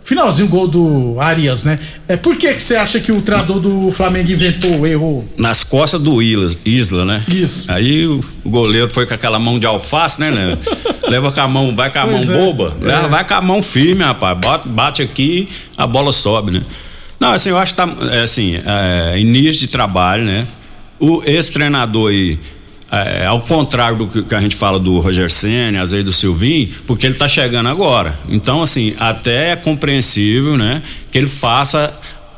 Finalzinho 0.05 0.49
gol 0.49 0.69
do 0.69 1.17
Arias, 1.19 1.64
né? 1.64 1.79
É, 2.07 2.14
por 2.14 2.37
que 2.37 2.53
que 2.53 2.62
você 2.62 2.77
acha 2.77 3.01
que 3.01 3.11
o 3.11 3.23
treinador 3.23 3.59
do 3.59 3.90
Flamengo 3.90 4.31
inventou, 4.31 4.87
errou? 4.87 5.25
Nas 5.38 5.64
costas 5.64 6.01
do 6.03 6.21
Isla, 6.21 6.51
Isla 6.64 7.05
né? 7.07 7.25
Isso. 7.27 7.73
Aí 7.73 8.07
o, 8.07 8.21
o 8.45 8.51
goleiro 8.51 8.87
foi 8.88 9.07
com 9.07 9.14
aquela 9.14 9.38
mão 9.38 9.59
de 9.59 9.64
alface, 9.64 10.21
né, 10.21 10.31
né? 10.31 10.59
Leva 11.09 11.33
com 11.33 11.40
a 11.40 11.49
mão, 11.49 11.75
vai 11.75 11.90
com 11.90 11.99
a 12.01 12.07
Pois 12.07 12.29
mão 12.29 12.37
é. 12.37 12.38
boba, 12.45 12.77
É. 12.83 12.85
leva- 12.85 13.09
vai 13.09 13.27
com 13.27 13.35
a 13.35 13.40
mão 13.40 13.62
firme, 13.62 14.03
rapaz. 14.05 14.38
Bate, 14.38 14.69
bate 14.69 15.03
aqui, 15.03 15.49
a 15.77 15.87
bola 15.87 16.12
sobe, 16.12 16.51
né? 16.53 16.61
Não, 17.19 17.33
assim, 17.33 17.49
eu 17.49 17.57
acho 17.59 17.73
que 17.73 17.77
tá, 17.79 17.88
é, 18.12 18.21
assim, 18.23 18.57
é, 18.57 19.19
início 19.19 19.61
de 19.62 19.69
trabalho, 19.69 20.25
né? 20.25 20.45
O, 21.01 21.23
esse 21.25 21.51
treinador 21.51 22.11
aí, 22.11 22.38
é, 23.03 23.27
ao 23.27 23.41
contrário 23.41 23.99
do 23.99 24.23
que, 24.23 24.35
a 24.35 24.41
gente 24.41 24.55
fala 24.55 24.79
do 24.79 25.01
Roger 25.01 25.31
Senna, 25.31 25.83
às 25.83 25.91
vezes 25.91 26.05
do 26.05 26.13
Silvinho, 26.13 26.69
porque 26.87 27.07
ele 27.07 27.15
tá 27.15 27.27
chegando 27.27 27.69
agora. 27.69 28.17
Então, 28.29 28.63
assim, 28.63 28.95
até 28.99 29.53
é 29.53 29.57
compreensível, 29.57 30.57
né? 30.57 30.81
Que 31.11 31.19
ele 31.19 31.27
faça 31.27 31.93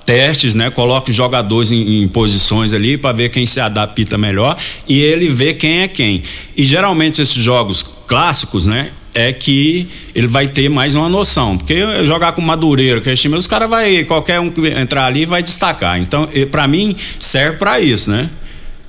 testes, 0.06 0.54
né? 0.54 0.70
Coloque 0.70 1.10
os 1.10 1.16
jogadores 1.16 1.72
em, 1.72 2.02
em 2.02 2.08
posições 2.08 2.72
ali 2.72 2.96
para 2.96 3.12
ver 3.12 3.28
quem 3.28 3.44
se 3.44 3.60
adapta 3.60 4.16
melhor 4.16 4.56
e 4.88 5.00
ele 5.00 5.28
vê 5.28 5.52
quem 5.52 5.80
é 5.80 5.88
quem. 5.88 6.22
E 6.56 6.64
geralmente 6.64 7.20
esses 7.20 7.42
jogos 7.42 7.82
clássicos, 8.06 8.66
né? 8.66 8.90
É 9.12 9.32
que 9.32 9.88
ele 10.14 10.26
vai 10.26 10.46
ter 10.46 10.68
mais 10.68 10.94
uma 10.94 11.08
noção, 11.08 11.56
porque 11.56 12.04
jogar 12.04 12.32
com 12.32 12.42
Madureira, 12.42 13.00
que 13.00 13.08
é 13.08 13.14
time, 13.14 13.34
os 13.34 13.46
caras 13.46 13.68
vai 13.68 14.04
qualquer 14.04 14.38
um 14.38 14.50
que 14.50 14.68
entrar 14.68 15.06
ali 15.06 15.24
vai 15.24 15.42
destacar. 15.42 15.98
Então, 15.98 16.28
para 16.50 16.68
mim 16.68 16.94
serve 17.18 17.56
para 17.56 17.80
isso, 17.80 18.10
né? 18.10 18.28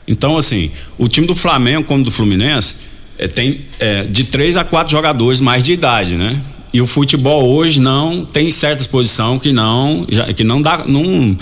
Então, 0.07 0.37
assim, 0.37 0.71
o 0.97 1.07
time 1.07 1.27
do 1.27 1.35
Flamengo, 1.35 1.83
como 1.83 2.03
do 2.03 2.11
Fluminense, 2.11 2.75
eh, 3.19 3.27
tem 3.27 3.59
eh, 3.79 4.03
de 4.03 4.23
três 4.25 4.55
a 4.55 4.63
quatro 4.63 4.91
jogadores 4.91 5.41
mais 5.41 5.63
de 5.63 5.73
idade, 5.73 6.15
né? 6.15 6.39
E 6.73 6.81
o 6.81 6.87
futebol 6.87 7.47
hoje 7.49 7.79
não 7.81 8.23
tem 8.25 8.49
certas 8.51 8.87
posições 8.87 9.41
que 9.41 9.51
não, 9.51 10.05
já- 10.09 10.31
que 10.33 10.43
não 10.43 10.61
dá, 10.61 10.83
não, 10.87 11.37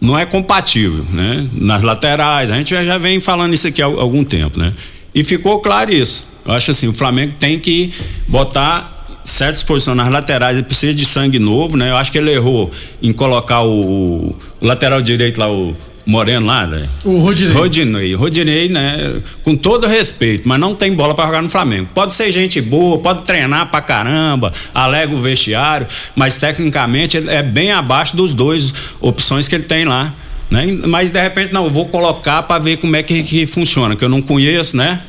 não 0.00 0.18
é 0.18 0.24
compatível, 0.24 1.04
né? 1.12 1.46
Nas 1.52 1.82
laterais, 1.82 2.50
a 2.50 2.54
gente 2.54 2.70
já, 2.70 2.84
já 2.84 2.98
vem 2.98 3.20
falando 3.20 3.54
isso 3.54 3.66
aqui 3.68 3.80
há 3.82 3.86
algum 3.86 4.24
tempo, 4.24 4.58
né? 4.58 4.72
E 5.14 5.22
ficou 5.22 5.60
claro 5.60 5.92
isso. 5.92 6.28
Eu 6.46 6.52
acho 6.54 6.70
assim, 6.70 6.88
o 6.88 6.94
Flamengo 6.94 7.34
tem 7.38 7.58
que 7.58 7.92
botar 8.26 8.94
certas 9.24 9.62
posições 9.62 9.96
nas 9.96 10.10
laterais, 10.10 10.56
ele 10.56 10.64
precisa 10.66 10.94
de 10.94 11.04
sangue 11.04 11.38
novo, 11.38 11.76
né? 11.76 11.90
Eu 11.90 11.96
acho 11.96 12.10
que 12.10 12.16
ele 12.18 12.32
errou 12.32 12.70
em 13.02 13.12
colocar 13.12 13.62
o, 13.62 14.26
o 14.60 14.66
lateral 14.66 15.02
direito 15.02 15.38
lá, 15.38 15.50
o 15.52 15.76
Moreno 16.08 16.46
lá, 16.46 16.66
né? 16.66 16.88
O 17.04 17.18
Rodinei. 17.18 17.54
Rodinei. 17.54 18.14
Rodinei, 18.14 18.68
né? 18.70 19.20
Com 19.44 19.54
todo 19.54 19.86
respeito, 19.86 20.48
mas 20.48 20.58
não 20.58 20.74
tem 20.74 20.94
bola 20.94 21.14
pra 21.14 21.26
jogar 21.26 21.42
no 21.42 21.50
Flamengo. 21.50 21.86
Pode 21.94 22.14
ser 22.14 22.30
gente 22.30 22.62
boa, 22.62 22.96
pode 22.98 23.24
treinar 23.24 23.70
pra 23.70 23.82
caramba, 23.82 24.50
alega 24.74 25.14
o 25.14 25.18
vestiário, 25.18 25.86
mas 26.16 26.36
tecnicamente 26.36 27.18
é 27.28 27.42
bem 27.42 27.72
abaixo 27.72 28.16
dos 28.16 28.32
dois 28.32 28.72
opções 29.02 29.46
que 29.46 29.54
ele 29.54 29.64
tem 29.64 29.84
lá. 29.84 30.10
Né? 30.50 30.78
Mas 30.86 31.10
de 31.10 31.20
repente, 31.20 31.52
não, 31.52 31.64
eu 31.64 31.70
vou 31.70 31.84
colocar 31.84 32.42
pra 32.42 32.58
ver 32.58 32.78
como 32.78 32.96
é 32.96 33.02
que, 33.02 33.22
que 33.22 33.44
funciona, 33.44 33.94
que 33.94 34.02
eu 34.02 34.08
não 34.08 34.22
conheço, 34.22 34.78
né? 34.78 35.00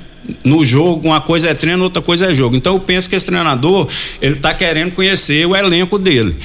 No 0.44 0.66
jogo, 0.66 1.08
uma 1.08 1.22
coisa 1.22 1.50
é 1.50 1.54
treino, 1.54 1.82
outra 1.82 2.02
coisa 2.02 2.30
é 2.30 2.34
jogo. 2.34 2.58
Então 2.58 2.74
eu 2.74 2.80
penso 2.82 3.10
que 3.10 3.16
esse 3.16 3.26
treinador, 3.26 3.88
ele 4.22 4.36
tá 4.36 4.54
querendo 4.54 4.92
conhecer 4.92 5.48
o 5.48 5.56
elenco 5.56 5.98
dele, 5.98 6.36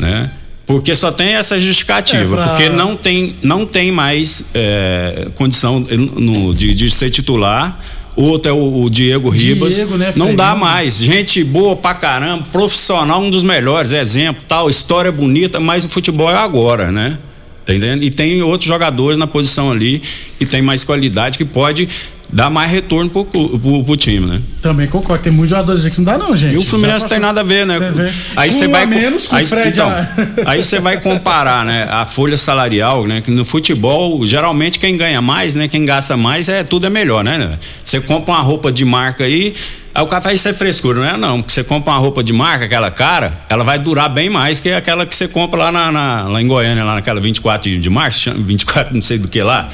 né? 0.00 0.32
Porque 0.70 0.94
só 0.94 1.10
tem 1.10 1.30
essa 1.34 1.58
justificativa, 1.58 2.22
É, 2.22 2.44
pra- 2.44 2.48
porque 2.50 2.68
não 2.68 2.96
tem, 2.96 3.34
não 3.42 3.66
tem 3.66 3.90
mais 3.90 4.44
é, 4.54 5.26
condição 5.34 5.80
no- 5.80 6.54
de, 6.54 6.72
de 6.74 6.88
ser 6.88 7.10
titular. 7.10 7.76
Outro 8.14 8.50
é 8.50 8.54
o, 8.54 8.82
o 8.84 8.90
Diego 8.90 9.30
Ribas. 9.30 9.74
Diego, 9.74 9.96
né, 9.96 10.12
não 10.14 10.34
dá 10.34 10.54
mais. 10.54 10.98
Gente 10.98 11.42
boa 11.42 11.74
pra 11.74 11.94
caramba, 11.94 12.44
profissional, 12.52 13.20
um 13.20 13.30
dos 13.30 13.42
melhores, 13.42 13.92
exemplo, 13.92 14.42
tal, 14.46 14.68
história 14.70 15.10
bonita, 15.10 15.58
mas 15.58 15.84
o 15.84 15.88
futebol 15.88 16.30
é 16.30 16.36
agora, 16.36 16.92
né? 16.92 17.18
Tá 17.64 17.74
entendendo? 17.74 18.02
E 18.02 18.10
tem 18.10 18.42
outros 18.42 18.68
jogadores 18.68 19.18
na 19.18 19.26
posição 19.26 19.70
ali 19.70 20.02
que 20.38 20.46
tem 20.46 20.62
mais 20.62 20.84
qualidade 20.84 21.36
que 21.38 21.44
pode 21.44 21.88
dar 22.32 22.48
mais 22.50 22.70
retorno 22.70 23.10
pro, 23.10 23.24
pro, 23.24 23.84
pro 23.84 23.96
time, 23.96 24.26
né? 24.26 24.40
Também 24.62 24.86
concordo, 24.86 25.22
tem 25.22 25.32
muitos 25.32 25.50
jogadores 25.50 25.84
aqui 25.86 25.96
que 25.96 26.02
não 26.02 26.12
dá 26.12 26.18
não, 26.18 26.36
gente. 26.36 26.54
E 26.54 26.58
o 26.58 26.64
Fluminense 26.64 27.02
Já 27.02 27.08
tem 27.08 27.18
nada 27.18 27.40
a 27.40 27.44
ver, 27.44 27.66
né? 27.66 27.76
A 27.76 27.78
ver. 27.90 28.12
Aí 28.36 28.52
você 28.52 28.66
um 28.66 28.70
vai 28.70 28.86
menos 28.86 29.26
com 29.26 29.34
o 29.34 29.38
aí, 29.38 29.46
Fred. 29.46 29.68
então, 29.70 29.88
a- 29.88 30.06
aí 30.46 30.62
você 30.62 30.78
vai 30.78 31.00
comparar, 31.00 31.64
né, 31.64 31.88
a 31.90 32.04
folha 32.04 32.36
salarial, 32.36 33.06
né, 33.06 33.20
que 33.20 33.30
no 33.30 33.44
futebol, 33.44 34.24
geralmente 34.26 34.78
quem 34.78 34.96
ganha 34.96 35.20
mais, 35.20 35.54
né, 35.54 35.66
quem 35.68 35.84
gasta 35.84 36.16
mais 36.16 36.48
é 36.48 36.62
tudo 36.62 36.86
é 36.86 36.90
melhor, 36.90 37.24
né? 37.24 37.58
Você 37.84 38.00
compra 38.00 38.34
uma 38.34 38.42
roupa 38.42 38.70
de 38.70 38.84
marca 38.84 39.24
aí, 39.24 39.54
aí 39.94 40.02
o 40.04 40.06
cara 40.06 40.20
faz 40.22 40.38
isso 40.38 40.48
é 40.48 40.52
frescura, 40.52 41.00
não 41.00 41.06
é 41.08 41.16
não, 41.16 41.38
porque 41.42 41.52
você 41.52 41.64
compra 41.64 41.92
uma 41.92 41.98
roupa 41.98 42.22
de 42.22 42.32
marca, 42.32 42.64
aquela 42.66 42.90
cara, 42.90 43.32
ela 43.48 43.64
vai 43.64 43.78
durar 43.78 44.08
bem 44.08 44.30
mais 44.30 44.60
que 44.60 44.70
aquela 44.70 45.04
que 45.04 45.14
você 45.14 45.26
compra 45.26 45.58
lá 45.64 45.72
na, 45.72 45.90
na- 45.90 46.22
lá 46.28 46.40
em 46.40 46.46
Goiânia, 46.46 46.84
lá 46.84 46.94
naquela 46.94 47.20
24 47.20 47.78
de, 47.80 47.90
março, 47.90 48.20
chama- 48.20 48.38
24 48.40 48.94
não 48.94 49.02
sei 49.02 49.18
do 49.18 49.26
que 49.26 49.42
lá. 49.42 49.68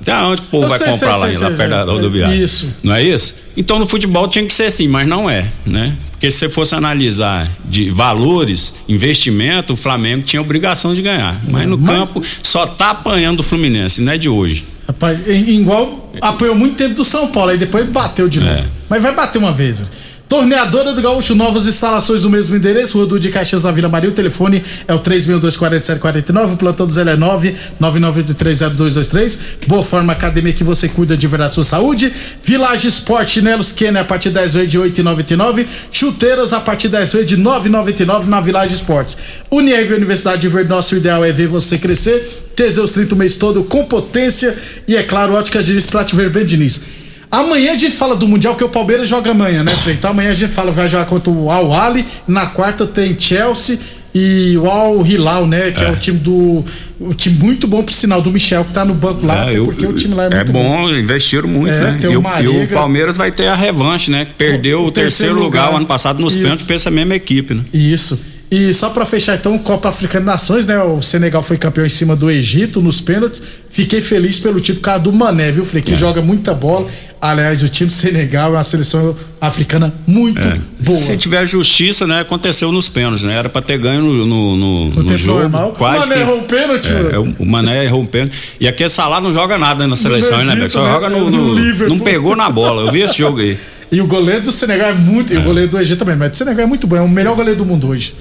Então, 0.00 0.32
onde 0.32 0.40
o 0.40 0.44
povo 0.46 0.64
Eu 0.64 0.68
vai 0.70 0.78
sei, 0.78 0.86
comprar 0.88 1.14
sei, 1.14 1.20
lá, 1.28 1.32
sei, 1.34 1.42
lá 1.42 1.50
perto 1.56 1.70
da 1.70 1.84
sei. 1.84 1.92
rodoviária? 1.94 2.34
Isso. 2.34 2.74
Não 2.82 2.94
é 2.94 3.02
isso? 3.02 3.34
Então 3.56 3.78
no 3.78 3.86
futebol 3.86 4.26
tinha 4.28 4.44
que 4.46 4.52
ser 4.52 4.64
assim, 4.64 4.88
mas 4.88 5.06
não 5.06 5.28
é, 5.28 5.46
né? 5.66 5.94
Porque 6.12 6.30
se 6.30 6.38
você 6.38 6.48
fosse 6.48 6.74
analisar 6.74 7.48
de 7.64 7.90
valores, 7.90 8.74
investimento, 8.88 9.72
o 9.74 9.76
Flamengo 9.76 10.22
tinha 10.22 10.40
obrigação 10.40 10.94
de 10.94 11.02
ganhar. 11.02 11.38
Mas 11.48 11.68
no 11.68 11.76
Mas- 11.76 11.90
campo 11.90 12.22
só 12.42 12.66
tá 12.66 12.90
apanhando 12.90 13.40
o 13.40 13.42
Fluminense, 13.42 14.00
não 14.00 14.12
é 14.12 14.18
de 14.18 14.28
hoje. 14.28 14.64
Rapaz, 14.86 15.18
igual 15.26 16.10
apoiou 16.20 16.54
muito 16.54 16.76
tempo 16.76 16.94
do 16.94 17.04
São 17.04 17.28
Paulo, 17.28 17.50
aí 17.50 17.58
depois 17.58 17.86
bateu 17.88 18.28
de 18.28 18.40
novo. 18.40 18.52
É. 18.58 18.64
Mas 18.88 19.02
vai 19.02 19.14
bater 19.14 19.38
uma 19.38 19.52
vez, 19.52 19.78
velho. 19.78 19.90
Torneadora 20.30 20.92
do 20.92 21.02
Gaúcho, 21.02 21.34
novas 21.34 21.66
instalações 21.66 22.22
no 22.22 22.30
mesmo 22.30 22.54
endereço, 22.54 23.04
Rua 23.04 23.18
de 23.18 23.30
Caxias 23.30 23.64
na 23.64 23.72
Vila 23.72 23.88
Maria. 23.88 24.10
O 24.10 24.12
telefone 24.12 24.62
é 24.86 24.94
o 24.94 25.00
3624749, 25.00 26.52
o 26.52 26.56
plantão 26.56 26.86
do 26.86 26.92
Zé 26.92 27.02
é 27.02 27.16
999830223. 27.16 29.66
Boa 29.66 29.82
Forma 29.82 30.12
Academia 30.12 30.52
que 30.52 30.62
você 30.62 30.88
cuida 30.88 31.16
de 31.16 31.26
verdade 31.26 31.50
da 31.50 31.54
sua 31.54 31.64
saúde. 31.64 32.12
Village 32.44 32.86
Sport, 32.86 33.28
chinelos 33.28 33.72
Kenner 33.72 34.02
a 34.02 34.04
partir 34.04 34.28
de 34.28 34.36
10 34.36 34.54
vezes 34.54 34.70
de 34.70 34.78
8,99. 34.78 35.66
Chuteiras 35.90 36.52
a 36.52 36.60
partir 36.60 36.86
de 36.86 36.98
10 36.98 37.12
vezes 37.12 37.26
de 37.26 37.36
9,99 37.36 38.26
na 38.26 38.40
Village 38.40 38.74
Sports. 38.74 39.18
Unirv 39.50 39.94
Universidade 39.94 40.42
de 40.42 40.48
Verde, 40.48 40.70
nosso 40.70 40.94
ideal 40.94 41.24
é 41.24 41.32
ver 41.32 41.48
você 41.48 41.76
crescer. 41.76 42.52
Teseus 42.54 42.92
30 42.92 43.16
o 43.16 43.18
mês 43.18 43.34
todo 43.34 43.64
com 43.64 43.84
potência. 43.84 44.56
E 44.86 44.94
é 44.94 45.02
claro, 45.02 45.32
Óticas 45.32 45.66
Diniz, 45.66 45.86
Prate 45.86 46.14
Verben 46.14 46.46
Diniz. 46.46 46.99
Amanhã 47.30 47.72
a 47.72 47.76
gente 47.76 47.94
fala 47.94 48.16
do 48.16 48.26
Mundial, 48.26 48.56
que 48.56 48.64
o 48.64 48.68
Palmeiras 48.68 49.08
joga 49.08 49.30
amanhã, 49.30 49.62
né, 49.62 49.70
Frei? 49.70 49.94
Então 49.94 50.10
amanhã 50.10 50.30
a 50.30 50.34
gente 50.34 50.52
fala, 50.52 50.72
vai 50.72 50.88
jogar 50.88 51.06
contra 51.06 51.30
o 51.30 51.50
Al 51.50 51.72
Ali. 51.72 52.04
Na 52.26 52.46
quarta 52.46 52.86
tem 52.86 53.18
Chelsea 53.18 53.78
e 54.14 54.56
o 54.58 54.68
Al 54.68 55.06
Hilal, 55.06 55.46
né? 55.46 55.70
Que 55.70 55.84
é. 55.84 55.86
é, 55.86 55.90
o 55.92 55.96
time 55.96 56.18
do. 56.18 56.64
O 56.98 57.14
time 57.14 57.36
muito 57.38 57.66
bom 57.66 57.82
pro 57.82 57.94
sinal 57.94 58.20
do 58.20 58.30
Michel, 58.30 58.64
que 58.64 58.72
tá 58.72 58.84
no 58.84 58.92
banco 58.92 59.24
lá, 59.24 59.50
é, 59.50 59.56
eu, 59.56 59.64
porque 59.64 59.86
o 59.86 59.94
time 59.94 60.14
lá 60.14 60.24
é, 60.24 60.26
é 60.26 60.30
muito 60.36 60.52
bom. 60.52 60.82
bom. 60.82 60.90
investiram 60.90 61.48
muito, 61.48 61.72
é, 61.72 61.80
né? 61.80 61.98
E 62.02 62.06
o, 62.08 62.22
e, 62.42 62.64
o, 62.64 62.68
Palmeiras 62.68 63.16
vai 63.16 63.30
ter 63.30 63.46
a 63.46 63.54
revanche, 63.54 64.10
né? 64.10 64.26
perdeu 64.36 64.80
o, 64.80 64.86
o 64.86 64.90
terceiro, 64.90 65.34
terceiro 65.34 65.34
lugar, 65.34 65.62
lugar 65.66 65.74
o 65.74 65.76
ano 65.78 65.86
passado 65.86 66.20
nos 66.20 66.36
pênaltis 66.36 66.66
pra 66.66 66.76
essa 66.76 66.90
mesma 66.90 67.14
equipe, 67.14 67.54
né? 67.54 67.62
Isso. 67.72 68.29
E 68.50 68.74
só 68.74 68.90
para 68.90 69.06
fechar 69.06 69.36
então, 69.36 69.56
Copa 69.58 69.88
Africana 69.88 70.24
de 70.24 70.26
Nações, 70.26 70.66
né? 70.66 70.82
O 70.82 71.00
Senegal 71.00 71.40
foi 71.40 71.56
campeão 71.56 71.86
em 71.86 71.90
cima 71.90 72.16
do 72.16 72.28
Egito 72.28 72.80
nos 72.80 73.00
pênaltis. 73.00 73.40
Fiquei 73.70 74.00
feliz 74.00 74.40
pelo 74.40 74.58
time 74.58 74.78
por 74.78 74.84
causa 74.84 75.04
do 75.04 75.12
Mané, 75.12 75.52
viu, 75.52 75.64
Frei? 75.64 75.80
Que 75.80 75.92
é. 75.92 75.94
joga 75.94 76.20
muita 76.20 76.52
bola. 76.52 76.84
Aliás, 77.20 77.62
o 77.62 77.68
time 77.68 77.86
do 77.86 77.92
Senegal 77.92 78.50
é 78.50 78.56
uma 78.56 78.64
seleção 78.64 79.14
africana 79.40 79.94
muito 80.04 80.40
é. 80.40 80.58
boa. 80.80 80.98
Se 80.98 81.16
tiver 81.16 81.46
justiça, 81.46 82.08
né? 82.08 82.22
Aconteceu 82.22 82.72
nos 82.72 82.88
pênaltis, 82.88 83.22
né? 83.22 83.36
Era 83.36 83.48
pra 83.48 83.62
ter 83.62 83.78
ganho 83.78 84.02
no, 84.02 84.26
no, 84.26 84.56
no, 84.56 84.90
no, 84.90 85.02
no 85.04 85.16
jogo. 85.16 85.42
Normal. 85.42 85.72
Quase 85.78 86.06
o 86.06 86.08
Mané 86.08 86.20
errou 86.20 86.38
um 86.38 86.44
pênalti, 86.44 86.88
é, 86.88 87.14
é, 87.14 87.18
o 87.20 87.46
Mané 87.46 87.84
errou 87.84 88.00
um 88.00 88.06
pênalti. 88.06 88.36
E 88.58 88.66
aqui 88.66 88.88
Salah 88.88 89.20
não 89.20 89.32
joga 89.32 89.58
nada 89.58 89.86
na 89.86 89.94
seleção, 89.94 90.38
né, 90.38 90.54
Egito, 90.54 90.62
né, 90.62 90.68
Só 90.70 90.82
né? 90.82 90.90
joga 90.90 91.08
no. 91.08 91.30
no 91.30 91.88
não 91.88 92.00
pegou 92.00 92.34
na 92.34 92.50
bola. 92.50 92.82
Eu 92.82 92.90
vi 92.90 93.02
esse 93.02 93.16
jogo 93.16 93.38
aí. 93.38 93.56
E 93.92 94.00
o 94.00 94.08
goleiro 94.08 94.42
do 94.42 94.50
Senegal 94.50 94.90
é 94.90 94.94
muito. 94.94 95.32
E 95.32 95.36
o 95.36 95.40
é. 95.40 95.42
goleiro 95.42 95.70
do 95.70 95.78
Egito 95.78 96.00
também, 96.00 96.16
mas 96.16 96.32
o 96.32 96.34
Senegal 96.34 96.64
é 96.64 96.66
muito 96.66 96.88
bom. 96.88 96.96
É 96.96 97.00
o 97.00 97.08
melhor 97.08 97.36
goleiro 97.36 97.56
do 97.56 97.64
mundo 97.64 97.86
hoje. 97.86 98.12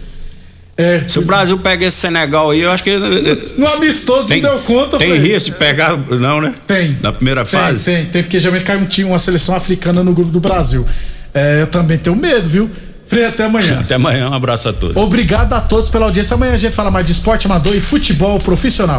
É, 0.79 1.03
Se 1.05 1.19
o 1.19 1.23
Brasil 1.23 1.57
pega 1.57 1.85
esse 1.85 1.97
Senegal 1.97 2.51
aí, 2.51 2.61
eu 2.61 2.71
acho 2.71 2.81
que. 2.81 2.97
No 3.57 3.67
amistoso 3.67 4.29
tem, 4.29 4.41
não 4.41 4.51
deu 4.51 4.59
conta, 4.59 4.97
Tem 4.97 5.09
falei. 5.09 5.33
risco 5.33 5.51
de 5.51 5.57
pegar, 5.57 5.97
não, 5.97 6.39
né? 6.39 6.53
Tem. 6.65 6.97
Na 7.01 7.11
primeira 7.11 7.43
tem, 7.43 7.59
fase? 7.59 7.83
Tem, 7.83 8.05
tem, 8.05 8.23
porque 8.23 8.39
geralmente 8.39 8.65
cai 8.65 8.77
um 8.77 8.85
time, 8.85 9.09
uma 9.09 9.19
seleção 9.19 9.57
africana 9.57 10.05
no 10.05 10.13
grupo 10.13 10.31
do 10.31 10.39
Brasil. 10.39 10.87
É, 11.33 11.63
eu 11.63 11.67
também 11.67 11.97
tenho 11.97 12.15
medo, 12.15 12.47
viu? 12.47 12.71
Frei, 13.09 13.25
até 13.25 13.43
amanhã. 13.43 13.79
Até 13.83 13.95
amanhã, 13.95 14.29
um 14.29 14.33
abraço 14.33 14.69
a 14.69 14.73
todos. 14.73 14.95
Obrigado 14.95 15.51
a 15.51 15.59
todos 15.59 15.89
pela 15.89 16.05
audiência. 16.05 16.35
Amanhã 16.35 16.53
a 16.53 16.57
gente 16.57 16.73
fala 16.73 16.89
mais 16.89 17.07
de 17.07 17.11
esporte 17.11 17.45
amador 17.45 17.75
e 17.75 17.81
futebol 17.81 18.37
profissional. 18.37 18.97